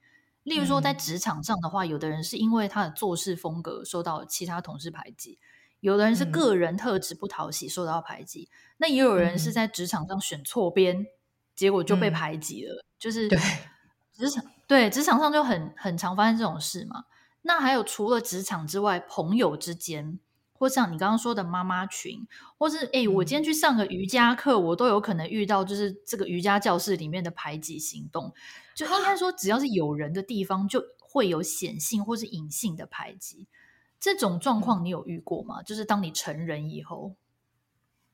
[0.42, 5.38] 例如说在职场上的话，有的人是因为他的做事风格受到其他同事排挤。
[5.80, 11.06] 有的人是个人特质不讨喜，受到排挤；嗯、那也有人是在职场上选错边，嗯、
[11.54, 12.74] 结果就被排挤了。
[12.74, 13.38] 嗯、就是对
[14.12, 17.04] 职场对职场上就很很常发生这种事嘛。
[17.42, 20.18] 那还有除了职场之外，朋友之间，
[20.60, 22.26] 或像你刚刚说的妈妈群，
[22.58, 28.30] 或是哎，我今天去上个瑜伽课，我都有可能遇到就是这个瑜伽教室里面的排挤行动。
[28.74, 33.46] 就应该说，只要是有人的地方，就会有显性或是隐性的排挤。
[33.98, 35.62] 这种状况你有遇过吗？
[35.62, 37.14] 就是当你成人以后，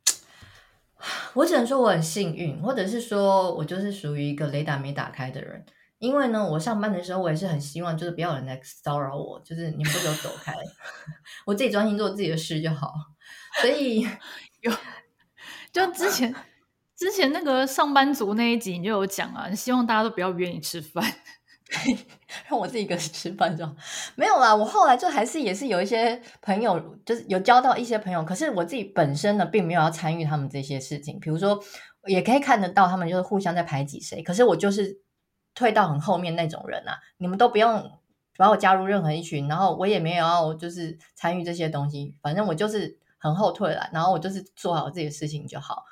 [1.34, 5.66] 我只能说我很幸运，或者是说我就是属于一个雷达没打开的人。
[5.98, 10.52] 因为呢，我上班的时候我也是很希望，就是不要有人来骚扰我，就是你们不给我走开，
[11.46, 12.92] 我自己专心做自己的事就好。
[13.60, 14.06] 所以
[14.60, 14.72] 有，
[15.72, 16.34] 就之前
[16.94, 21.04] 之前那个上班族那一集你就有讲啊，希望大家都不要约你吃饭。
[22.48, 23.74] 让我自己一个人吃饭就好，
[24.14, 24.54] 没有啦。
[24.54, 28.24] 我后来就还是也是有一些朋友，就是有交到一些朋友。
[28.24, 31.18] 可是我自己本身呢，并没有要参与他们这些事情。
[31.18, 31.60] 比如说，
[32.06, 34.22] 也可以看得到他们就是互相在排挤谁。
[34.22, 35.00] 可是我就是
[35.56, 37.90] 退到很后面那种人啊，你们都不用
[38.36, 42.14] 把我加入任何一群，然后我也没有要就是参与这些东西。
[42.22, 45.82] 反正我就是很后退了，然后我就是做好自己的事情就好。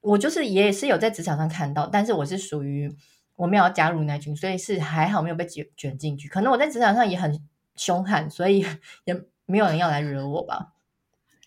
[0.00, 2.96] 我就是也是有在职场上看到，但是我是属于。
[3.34, 6.28] 我没有要加入那群，所以是还好没有被卷卷进去。
[6.28, 7.42] 可能我在职场上也很
[7.74, 8.64] 凶悍，所以
[9.04, 10.74] 也没有人要来惹我吧。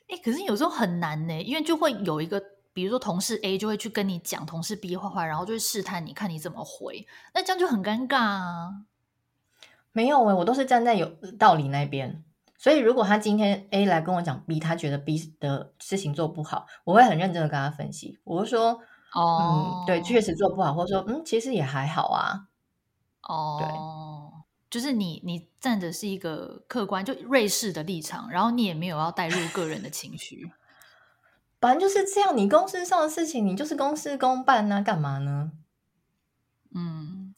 [0.09, 2.41] 哎、可是有时候很难呢，因为就会有一个，
[2.75, 8.85] 比如说同事 A 就会去跟你讲同事 B 坏话，然后就会试探你看你怎么回，那这样就很尴尬啊。
[9.93, 11.07] 没有诶，我都是站在有
[11.39, 12.23] 道理那边，
[12.57, 18.81] 所以如果他今天 A 来跟我讲 B，他觉得 B 的事情做不好，我会很认真的跟他分析，我会说。
[19.13, 22.49] 哦、嗯，对，确实做不好，或者说，嗯，其实也还好啊。
[23.21, 23.69] 哦，对，
[24.69, 30.51] 就是你，你站的是一个客观，就瑞士的立场，然后你也没有要带入个人的情绪。
[31.65, 35.51] 反正就是这样，你公司上的事情，你就是公事公办啊，干嘛呢？
[36.75, 37.33] 嗯，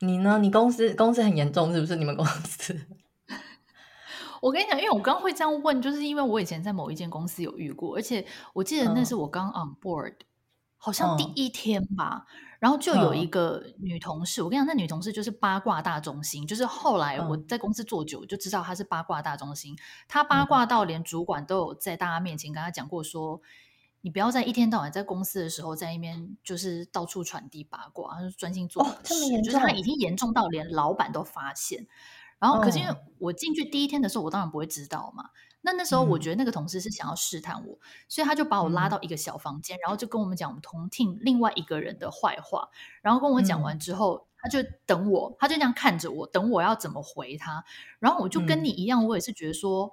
[0.00, 0.40] 你呢？
[0.40, 1.94] 你公司公司很严重，是不是？
[1.94, 2.76] 你们公司？
[4.42, 10.26] 我跟你讲，因为我刚会这样问，就是因为我以前在某一间公司有遇过，而且我记得那是我刚 on board，、嗯、
[10.76, 19.76] 好像第一天吧，嗯、然后就有一个女同事，我跟你讲，那女同事就是八卦大中心，就是后来我在公司做久就知道她是八卦大中心，
[20.08, 20.64] 她八卦。
[20.64, 23.38] 到连主管都有在大家面前跟她讲过说，
[24.00, 31.86] 你不要在一天到晚在公司的时候在那边就是到处传递八卦，她就专心做事，哦、就是她已经严重到连老板都发现。
[32.38, 35.24] 然后，可是因为我进去第一天的时候，我当然不会知道嘛。
[35.64, 42.68] 那那时候，我觉得那个同事是想要试探我，嗯、所以他就把我拉到一个小房间，嗯、然后就跟我们讲我们同 team 另外一个人的坏话。
[43.00, 47.64] 然后跟我讲完之后，嗯、他就等我，他就这样看着我，等我要怎么回他。
[47.98, 49.90] 然后我就跟你一样，嗯、我也是觉得说，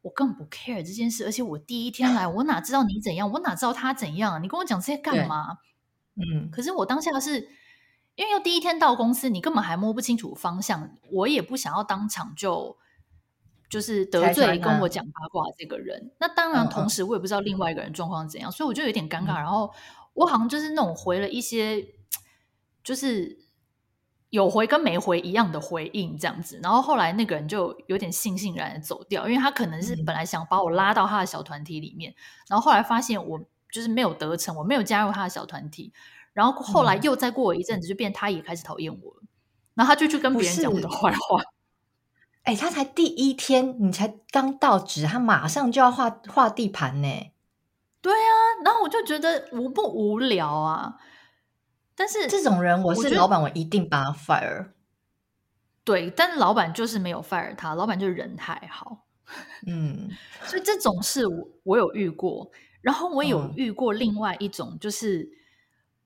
[0.00, 4.42] 我根本不 care 这件事，而且我第一天来，我哪知道你怎样，我哪知道他怎样？
[4.42, 5.58] 你跟我讲这些干嘛？
[6.16, 7.50] 嗯，可是我当下是
[8.14, 12.78] 因为又第一天到公司，你根本还摸不清楚方向，我也不想要当场就
[13.70, 16.12] 就是得罪跟我讲八卦这个人。
[16.18, 19.36] 那当然，同时我也不知道另外一个人状况怎样，嗯、所以我就有点尴尬。
[19.36, 19.72] 然后
[20.12, 21.82] 我好像就是那种回了一些，
[22.84, 23.38] 就是。
[24.30, 32.14] 有回跟没回一样的回应这样子，然后后来那个人就有点悻悻然的走掉，因为他可能是本来想把我拉到他的小团体里面，
[32.48, 33.40] 然后后来发现我
[33.72, 35.92] 就是没有得逞，我没有加入他的小团体，
[36.32, 39.22] 然后后来又再过一阵子，就变他也开始讨厌我了，
[39.74, 41.42] 然后他就去跟别人讲我的坏话。
[42.44, 47.32] 哎，他才第一天，你才刚到职，他马上就要画画地盘呢。
[48.00, 48.32] 对啊，
[48.64, 50.96] 然后我就觉得无不无聊啊。
[51.94, 54.70] 但是这种人，我是老板，我一定把他 fire。
[55.84, 59.06] 对，但是老板就是没有 fire 他，老板就是人太好。
[59.66, 60.08] 嗯，
[60.44, 65.28] 所以这种事我我有遇过，然后我有遇过另外一种，就是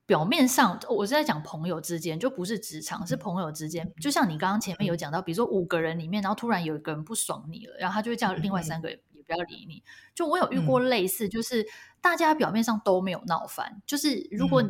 [0.06, 3.92] 表面上、嗯、我是在讲朋友之间，就不是职场，是朋友之间。
[4.00, 9.82] 就像你刚刚前面有讲到，比如说五个人里面，然后突然有一个人不爽你了，然后他就会叫另外三个人也不要理你。
[10.14, 11.66] 就我有遇过类似，就是
[12.00, 14.64] 大家表面上都没有闹翻，就是如果。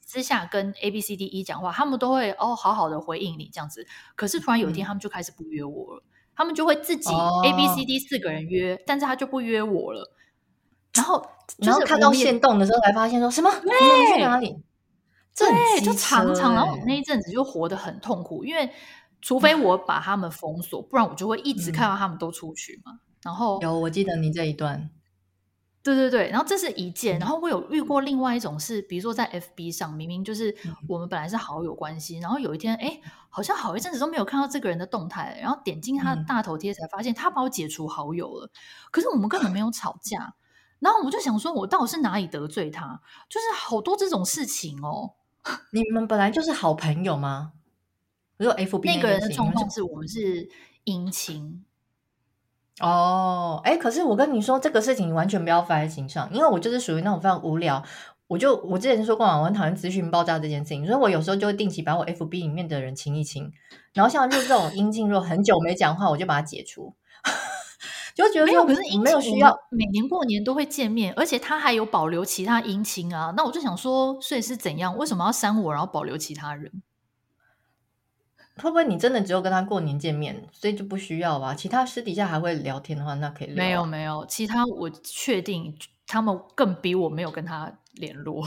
[0.00, 3.84] 私下跟 A B C D E 讲话，他们都会哦好好的回应你这样子。
[4.14, 6.00] 可是突然有一天，他们就开始不约我了。
[6.00, 6.06] 嗯、
[6.36, 10.12] 他们就会自己 A B C D 四个人约，哦、但是他就不约我了。
[10.96, 11.26] 然后，
[11.58, 13.50] 然后看到线动的时候，才发现说什么？
[13.62, 14.56] 对你去哪里？
[15.36, 16.54] 对，就常常。
[16.54, 18.70] 然后我那一阵子就活得很痛苦，因为
[19.20, 22.92] 除非我把他们封锁，不然我就会一直看到他们都出去嘛。
[22.92, 24.90] 嗯、然后有，我记得你这一段。
[25.82, 30.52] 对对对，然后这是一件，然后我有遇过另外一种是，比如说在 FB 上，明明就是
[30.88, 38.50] 我们本来是好友关系，然后有一天，哎，好像好一阵子都没有看到这个人的动态，然后点进他的大头贴才发现他把我解除好友了，
[38.90, 40.34] 可是我们根本没有吵架，
[40.78, 43.00] 然后我就想说，我到底是哪里得罪他？
[43.28, 45.12] 就是好多这种事情哦。
[45.72, 47.52] 你们本来就是好朋友吗？
[48.36, 50.48] 比如说 FB 那个人的状况是我们是
[50.84, 51.64] 姻亲。
[52.80, 57.82] 哦，哎，可是我跟你说这个事情，你完全不要放在心上，因为我就是属于那种非常无聊。
[58.26, 63.50] 我就我之前说过嘛，我很讨厌资讯爆炸这件事情，所以我有时候就会定期把我 FB 里面的人清一清。
[63.94, 66.94] 然后像就是这种 阴茎，若很久没讲话，我就把它解除。
[68.16, 73.34] 就觉得说没有，可是你没有需要每年过年都会见面，而且他还有保留其他姻亲啊。
[73.36, 74.96] 那我就想说，所以是怎样？
[74.96, 76.72] 为什么要删我，然后保留其他人？
[78.56, 81.54] 会不会你真的只有跟他过年见面，所以就不需要吧？
[81.54, 83.56] 其他私底下还会聊天的话，那可以聊。
[83.56, 88.42] 没有没有，其他我确定他们更比我没有跟他联络，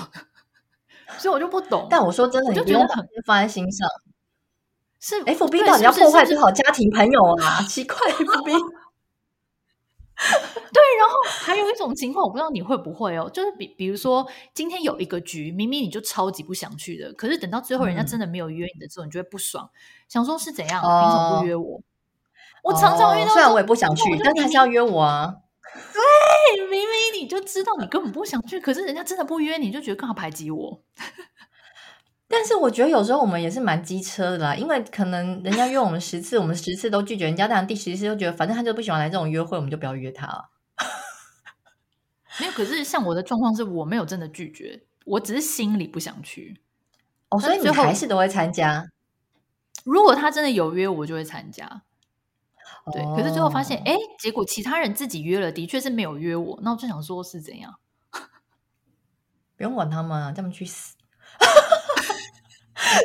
[1.19, 1.85] 所以我就不懂。
[1.91, 2.83] 但我说真的，你不用
[3.23, 3.87] 放在心上。
[4.99, 7.61] 是 FB 到底要破坏多少家庭朋友啊？
[7.69, 8.59] 奇怪，FB。
[10.71, 11.15] 对，然后
[11.45, 19.69] 还有一种情况，我不知道你会不会哦，就是比比如说今天有一个局，明明你就超级不想去的，可是等到最后人家真的没有约你的时候，嗯、你就会不爽，
[20.07, 21.81] 想说是怎样，凭什么不约我？
[22.63, 25.33] 我常常遇到，虽然我也不想去，但是还是要约我啊。
[25.93, 30.81] 对，明明你就知道你根本不想去，可是人家真的不约你，就觉得更好排挤我。
[32.31, 40.51] 但是我觉得有时候我们也是蛮机车的啦，因为可能人家约我们十次，我们十次都拒绝人家，但第十次就觉得反正他就不喜欢来这种约会，我们就不要约他了。
[42.39, 46.61] 没有，可是像我的状况是我没有真的拒绝，我只是心里不想去。
[47.29, 48.85] 哦，所以你还是都会参加。
[49.83, 51.81] 如果他真的有约，我就会参加。
[52.93, 57.79] 对，可是最后发现，哎，结果其他人自己约了，的确是没有约我，那我就想说是怎样？
[59.57, 60.95] 不用管他们啊，叫他们去死。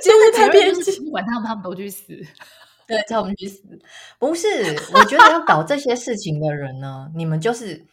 [0.03, 2.07] 真的太偏激，不管他们，他们都去死。
[2.87, 3.63] 对，叫我们去死。
[4.19, 4.49] 不是，
[4.93, 7.87] 我觉得要搞这些事情的人呢，你们就是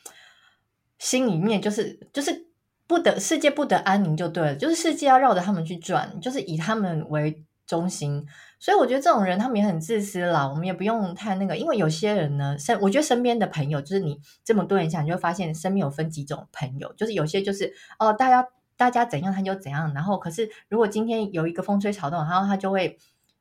[1.00, 2.48] 心里面就是就是
[2.88, 8.28] 不得世界不得安宁就对了，就是世界要绕着他们去转，就是以他们为中心。
[8.60, 18.46] 所以我觉得这种人他们也很自私啦，我们也不用太那个，因为有些人呢，身我觉得身边的朋友，就是你这么多年下，你就会发现身边有分几种朋友，就是有些就是哦，大家。
[18.82, 22.98] 大家怎样他就怎样，然后可是如果今天有一个风吹草动，然后他就会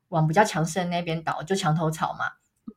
[0.08, 2.26] 往比较强势的那边倒，就墙头草嘛。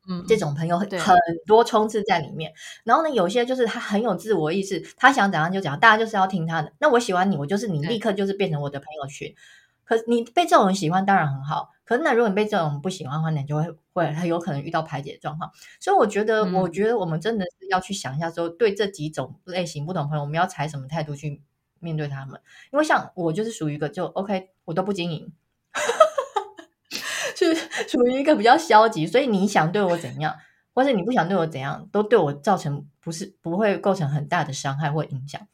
[0.08, 2.54] 嗯，这种朋友很很多冲刺在里面。
[2.86, 6.72] 然后呢，有些就是他很有自我意识，他想怎样就怎样，大家就是要听他的。
[6.80, 9.28] 那我喜欢你，我就是你，立刻就是变成我的朋友群。
[9.28, 9.36] 对
[9.84, 15.52] 可是你被这种人喜欢当然很好，可是那如果你被这种人不喜欢的话，你就会会很有可能遇到排解的状况。
[15.82, 21.42] 所以我觉得，嗯、我觉得我们真的是要去想一下，说对这几种类型不同朋友，我们要采什么态度去。
[21.84, 22.40] 面对他们，
[22.72, 25.32] 因为像我就是属于一个就 OK，我都不经营，
[27.36, 27.54] 是
[27.88, 30.36] 属于一个比较消极，所以你想对我怎样，
[30.74, 35.48] 或者你不想对我怎样，都对我造成不是不会构成很大的伤害或影响。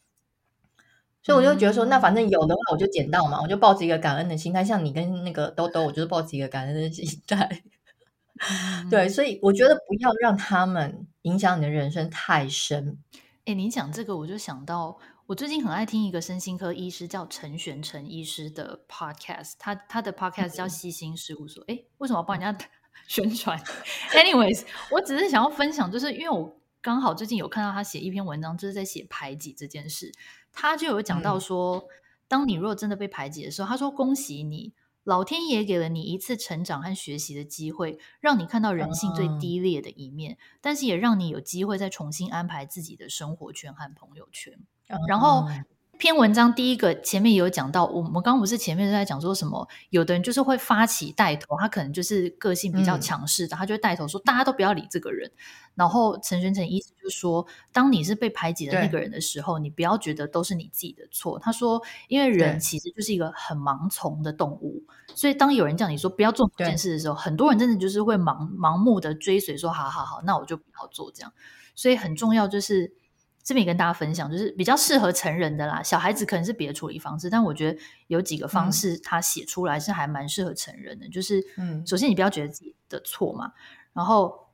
[1.21, 7.63] 所以我就觉得说，那反正有的话我就捡到嘛，我就抱着一个感恩的心态，像你跟那个兜兜，我就是抱着一个感恩的心态。
[8.89, 12.97] 对，所以我觉得不要让他们影响你的人生太深。
[13.45, 14.97] 哎，你讲这个，我就想到
[15.29, 21.63] 我最近很爱听一个身心科医师叫陈玄成医师的 podcast，他他的 podcast 叫细心事务所。
[21.67, 22.65] 哎、嗯，为什么要帮人家
[23.07, 23.55] 宣传
[24.09, 30.11] ？Anyways，我只是想要分享，就是因为我刚好最近有看到他写一篇文章，就是在写排挤这件事，
[30.51, 31.85] 他就有讲到说，嗯、
[32.27, 34.73] 当你如果真的被排挤的时候，他说恭喜你。
[35.03, 44.59] 老天爷给了你一次成长和学习的机会，让你看到人性最低劣的一面，嗯、但是也让你有机会再重新安排自己的生活圈和朋友圈。
[44.89, 45.47] 嗯、然后
[45.97, 49.67] 篇文章第一个前面也有讲到，我们刚刚不是前面都在讲说什么？
[49.89, 55.29] 有的人就是会发起带头，他可能就是个性比较强势的，嗯、他就会带头说大家都不要理这个人。
[55.75, 61.37] 然后陈玄成医师就说，当你是被排挤的那个人的时候，你不要觉得都是你自己的错。
[61.39, 64.83] 他说，因为人其实就是一个很盲从的动物，
[65.15, 71.33] 所以当有人叫你说不要做某件事的时候，很多人真的就是会盲盲目的追随，说好好好，那我就不要做这样。
[71.75, 72.93] 所以很重要就是
[73.49, 81.07] 这边也跟大家分享，就是比较适合成人的啦，小孩子可能是别的处理方式，但我觉得有几个方式他写出来是还蛮适合成人的。
[81.07, 83.53] 嗯、就是嗯，首先你不要觉得自己的错嘛，
[83.93, 84.47] 然后。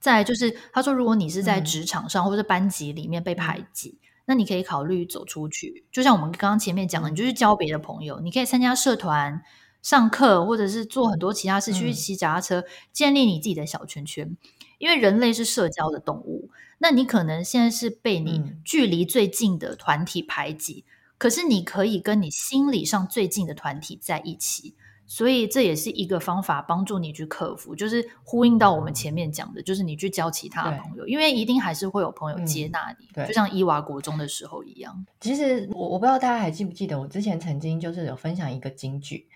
[0.00, 5.84] 再就是，他说，如果你是在职场上或者班级里面被排挤，嗯、那你可以考虑走出去。
[5.90, 9.42] 就像我们刚刚前面讲的，你就是交别的朋友，你可以参加社团、
[9.82, 14.36] 上课，或者是做很多其他事，去骑脚踏车，建立你自己的小圈圈。
[14.78, 16.48] 因为人类是社交的动物，
[16.78, 20.84] 那你可能现在是被你距离最近的团体排挤，
[21.18, 24.74] 可是你可以跟你心理上最近的团体在一起。
[25.10, 35.06] 所以这也是一个方法，帮助你去克服，就是呼应到我们前面讲的，就是你去交其他的朋友，因为一定还是会有朋友接纳你，嗯、就像伊娃国中的时候一样。
[35.18, 39.26] 其实我我不知道大家还记不记得，我之前曾经就是有分享一个金句，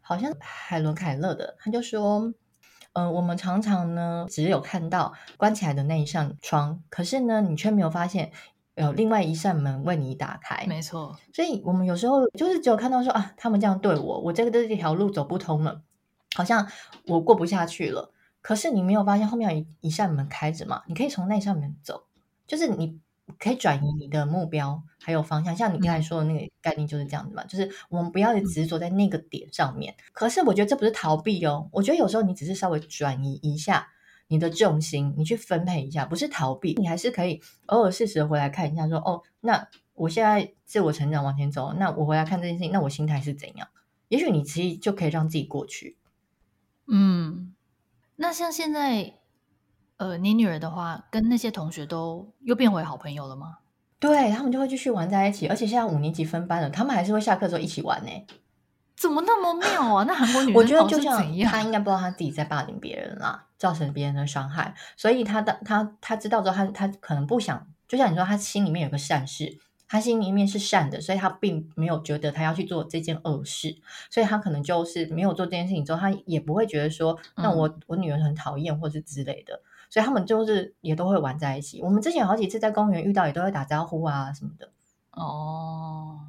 [0.00, 2.34] 好像海伦凯勒的，他就说，嗯、
[2.92, 8.32] 呃，我们常常呢只有看到关起来的那一扇窗，可是呢你却没有发现。
[8.76, 11.14] 有另外一扇门为你打开，没错。
[11.34, 15.82] 所以我们有时候就是只有看到说啊，他们这样对我，我这个这条路走不通了，
[16.34, 16.66] 好像
[17.06, 18.10] 我过不下去了。
[18.40, 20.82] 可是你没有发现后面有一一扇门开着嘛？
[20.86, 22.04] 你可以从那扇门走，
[22.46, 22.98] 就是你
[23.38, 25.54] 可以转移你的目标还有方向。
[25.56, 29.92] 像你刚才说的那个概念就是这样子嘛，嗯、就是我们不要执着在那个点上面。
[29.92, 33.88] 嗯、可是我觉得这不是逃避哦，我觉得有时候你只是稍微转移一下。
[34.32, 43.66] 你的重心，你去分配一下，不是逃避，你还是可以偶尔适时的回来看一下说，说哦，那我现在自我成长往前走，那我回来看这件事情，那我心态是怎样？
[44.06, 45.96] 也许你其实就可以让自己过去。
[46.86, 47.56] 嗯，
[48.14, 49.14] 那像现在，
[50.00, 53.58] 呃，你女儿的话，跟那些同学都又变回好朋友了吗？
[53.98, 58.10] 对，他们就会继续玩在一起，而且现在五年级分班了，他们还是会下课之后一起玩呢。
[58.96, 60.04] 怎么那么妙啊？
[60.08, 73.76] 那韩国女生我觉得就像他应该不知道他自己在霸凌别人啦，造成别人的伤害，所以他的他他知道之后，他他可能不想，就像你说，他心里面有个善事，他心里面是善的，所以他并没有觉得他要去做这件恶事，
[74.10, 81.82] 所以他可能就是没有做这件事情之后，他也不会觉得说，那我我女儿很讨厌或是之类的，所以他们就是也都会玩在一起。
[81.82, 84.70] 我们之前好几次在公园遇到，也都会打招呼啊什么的。
[85.10, 86.20] 哦。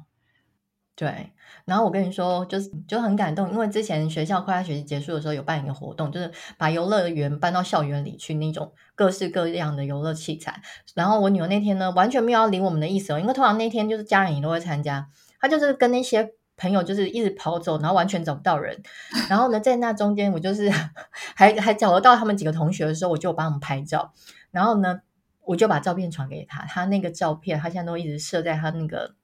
[0.94, 1.32] 对，
[1.64, 10.60] 然后我跟你说，就是就很感动，因为之前学校快要学习结束的时候，有办一个活动，就是把游乐园搬到校园里去，那种各式各样的游乐器材。
[10.94, 15.08] 然后我女儿那天呢，完全没有要理我们的意思哦，因为通常那天就是家人也都会参加，
[15.40, 18.80] 她就是跟那些朋友就是一直跑走，然后完全找不到人。
[19.28, 20.70] 然后呢，在那中间，我就是
[21.34, 24.12] 还还找得到他们几个同学的时候，我就帮他们拍照。
[24.52, 25.00] 然后呢，
[25.44, 29.14] 我就把照片传给他，他那个照片，他现在都一直设在他那个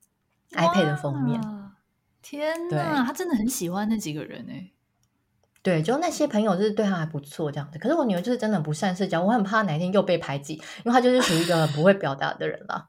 [0.50, 1.40] iPad 的封面。
[2.20, 4.70] 天呐，对他真的很喜欢那几个人哎。
[5.62, 7.78] 对，就那些朋友就是对他还不错这样子。
[7.78, 12.88] 可是我女儿就是真的不善社交，我很怕哪一天又被排挤，因为她就是属于一个很不会表达的人了。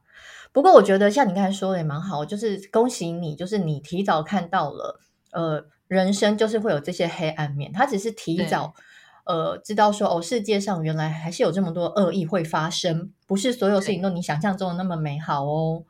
[0.51, 4.99] 不过我觉得像你刚才说的也蛮好，就是恭喜你，就是你提早看到了，
[5.31, 7.71] 呃，人生就是会有这些黑暗面。
[7.71, 8.73] 他只是提早
[9.25, 15.83] 呃知道说哦，世界上原来还是有这么多恶意会发生，不是所有事情都你想象中的那么美好哦。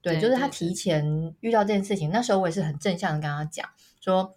[0.00, 3.66] 对，就是他提前遇到这件事情，那时候我也是很正向的跟他讲
[4.00, 4.36] 说，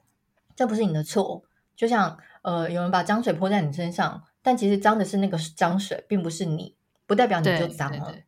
[0.55, 1.43] 这不是你的错。
[1.75, 6.75] 就像呃，有人把脏水泼在你身上，但其实脏的是那个脏水，并不是你，
[7.05, 8.05] 不代表你就脏了。
[8.05, 8.23] 对，对，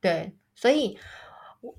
[0.00, 0.98] 对，对，所以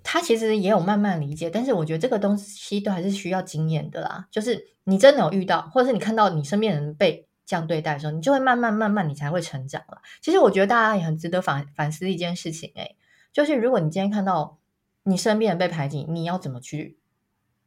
[0.03, 4.27] 他其实也有慢慢理解，但是我觉得这个东西都还是需要经验的啦。
[4.31, 10.01] 就是你真的有遇到，或者是你看到你身边人被这样对待的时候，你就会慢慢慢慢，你才会成长了。
[10.21, 12.95] 其实我觉得大家也很值得反反思一件事情，欸，诶，
[13.31, 14.57] 就是如果你今天看到
[15.03, 16.97] 你身边人被排挤，你要怎么去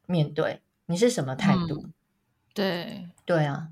[0.07, 0.61] 面对？
[0.87, 1.83] 你是什么态度？
[1.85, 1.93] 嗯、
[2.55, 3.69] 对对啊，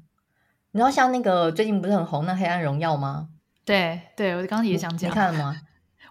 [0.70, 3.30] 你知道像那个最近不是很红那《黑暗荣耀》吗？
[3.64, 5.61] 对对，我刚刚也想讲，你看了吗？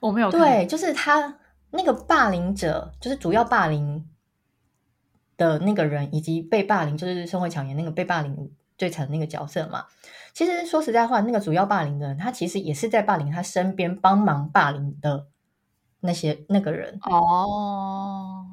[0.01, 0.39] 我没有看。
[0.39, 1.37] 对，就是他
[1.71, 4.07] 那个霸凌者，就是主要霸凌
[5.37, 9.85] 的那个人，以及被霸凌，就是宋慧强演那个被霸凌最惨的那个角色嘛。
[10.33, 15.27] 其实说实在话，那个主要霸凌的人，他其实也是在霸凌他身边帮忙霸凌的
[16.01, 16.99] 那些那个人。
[17.03, 18.45] 哦，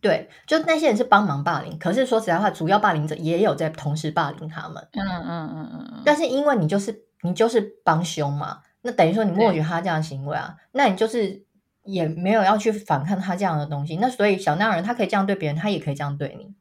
[0.00, 4.88] 对，就那些人是帮忙霸凌，可是说实在话，主要霸凌者也有在同时霸凌他们。
[4.92, 6.02] 嗯嗯嗯嗯嗯。
[6.04, 7.06] 但是因为你就是。
[7.24, 11.44] 你就是帮凶嘛，那等于说你默许他这样的行为啊，那你就是
[11.84, 16.54] 也没有要去反抗他这样的东西，那所以小那人他可以这样对别人，他也可以这样对你。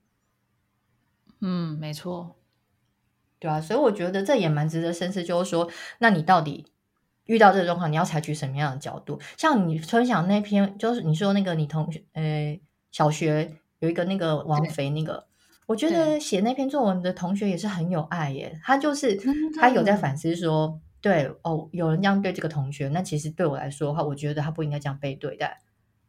[1.42, 2.36] 嗯，没错，
[3.40, 5.70] 对啊，所以我觉得这也蛮值得深思，就是说，
[6.00, 6.72] 那你到底
[7.26, 9.20] 遇到这个状况，你要采取什么样的角度？
[9.38, 12.60] 像你分享那篇，就是你说那个你同学，呃，
[12.92, 15.28] 小学有一个那个王菲那个。
[15.68, 19.18] 我觉得写那篇作文的同学也是很有爱耶，他就是
[19.56, 25.60] 他有在反思说，对哦，有人这样对这个同学，那其实对我来说的话，我觉得他不应该这样被对待。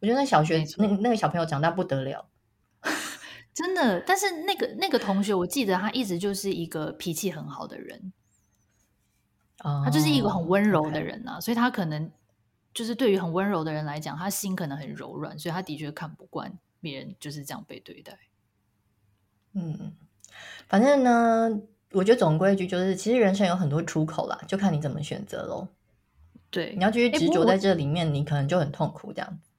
[0.01, 2.28] 我觉得那小学那那个小朋友长大不得了，
[3.55, 4.01] 真的。
[4.01, 8.12] 但是那个那个同学，我记得他一直就是一个脾气很好的人，
[9.59, 12.11] 他就是一个很温柔的人啊，所以他可能
[12.74, 18.18] 就是对于很温柔的人来讲，他心可能很柔软，所以他的确看不惯别人就是这样被对待。
[19.55, 19.95] 嗯，
[20.68, 21.61] 反正呢，
[21.93, 25.68] 我觉得总归一句就是，其实人生有很多出口啦，就看你怎么选择喽。
[26.51, 29.51] 对，你要继续执着在这里面，你可能就很痛苦这样子。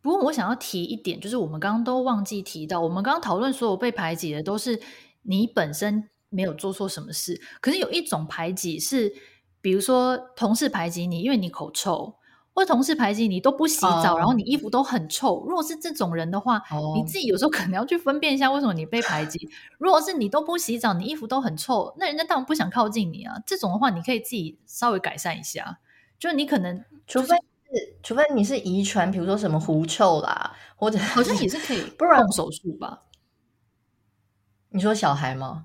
[0.00, 4.80] 不过我想要提一点，就是我们刚刚都忘记提到，我们刚刚讨论所有被排挤的都是
[5.22, 9.12] 你本身没有做错什么事，可是有一种排挤是，
[9.60, 12.14] 比如说同事排挤你，因为你口臭。
[12.60, 14.18] 或同事排挤你都不洗澡，oh.
[14.18, 15.42] 然后你衣服都很臭。
[15.48, 16.94] 如果是这种人的话，oh.
[16.94, 19.48] 你自己有时候可能要去分辨一下为什么你被排挤。
[19.78, 23.34] 如果是你都不洗澡，你衣服都很臭，那人家当然不想靠近你啊。
[23.46, 25.78] 这种的话，你可以自己稍微改善一下。
[26.18, 33.04] 就你可能，除非是，除非你是遗传，比如说什么狐臭啦，或者好像也是可以动手术吧？
[34.68, 35.64] 你说小孩吗？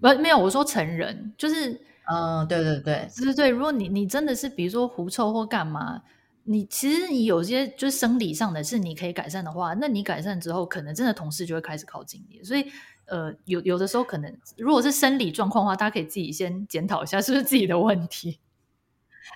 [0.00, 1.84] 不，没有，我说成人，就是。
[2.12, 3.48] 嗯，对对对，对对。
[3.48, 6.02] 如果你你真的是比如说狐臭或干嘛，
[6.44, 12.42] 你其实你有些就是生理上的是你可以改善的话，那你改善之后，可能真的同事就会开始靠近你。
[12.42, 12.66] 所以
[13.06, 18.38] 呃，有有的时候可能如果是生理状况的话，大家可以自己先检讨一下是不是自己的问题。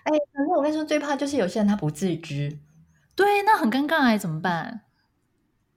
[0.04, 2.58] 哎，可是我跟你说，最怕就是有些人他不自知，
[3.14, 4.82] 对，那很尴尬哎，怎么办？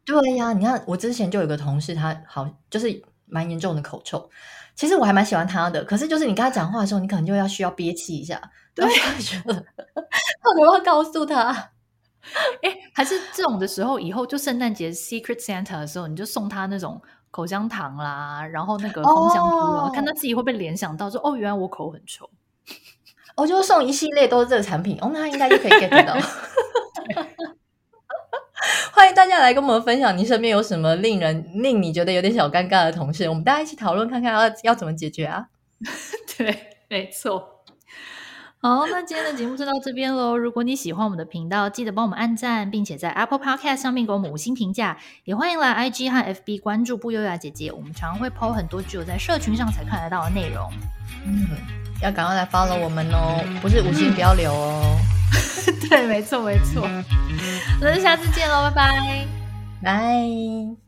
[0.06, 4.30] 对呀，你看我之前就有个同事，他好就是蛮严重的口臭。
[4.78, 8.40] 其实我还蛮喜欢他的，可是就是你跟他讲话的时候，你可能就要需要憋气一下，
[8.76, 8.88] 对，
[9.20, 11.72] 觉得到底要告诉他，
[12.62, 17.02] 哎，还是这种的时候，以后就圣诞节 Secret Santa 的时候，你就送他那种
[17.32, 22.30] 口香糖啦，然后那个丰香菇啊，哦、看他自己会不会联想到说，哦，原来我口很臭，
[23.36, 26.16] 我、哦、就送一系列都是这个产品，哦，那他应该就可以 get 到。
[28.92, 35.48] 欢迎大家来跟我们分享，你身边有什么令人令你觉得有点小尴尬的同事，我们大家一起讨论看看要要怎么解决啊？
[36.38, 37.54] 对，没错。
[38.60, 40.36] 好，那今天的节目就到这边喽。
[40.36, 44.98] 如果你喜欢我们的频道，记得帮我们按赞，并且在 Apple Podcast 上面给我们五星评价。
[45.26, 50.68] 也欢迎来 IG 和 FB 关注不优雅姐姐，我们常常会 po 很多只有在社群上才看得到的内容。
[51.24, 51.46] 嗯，
[52.02, 54.98] 要赶快来 follow 我们哦，不是五星不要留哦。
[55.90, 56.88] 对，没错，没错。
[57.82, 59.28] 那就下次见喽，拜拜，
[59.84, 60.87] 拜。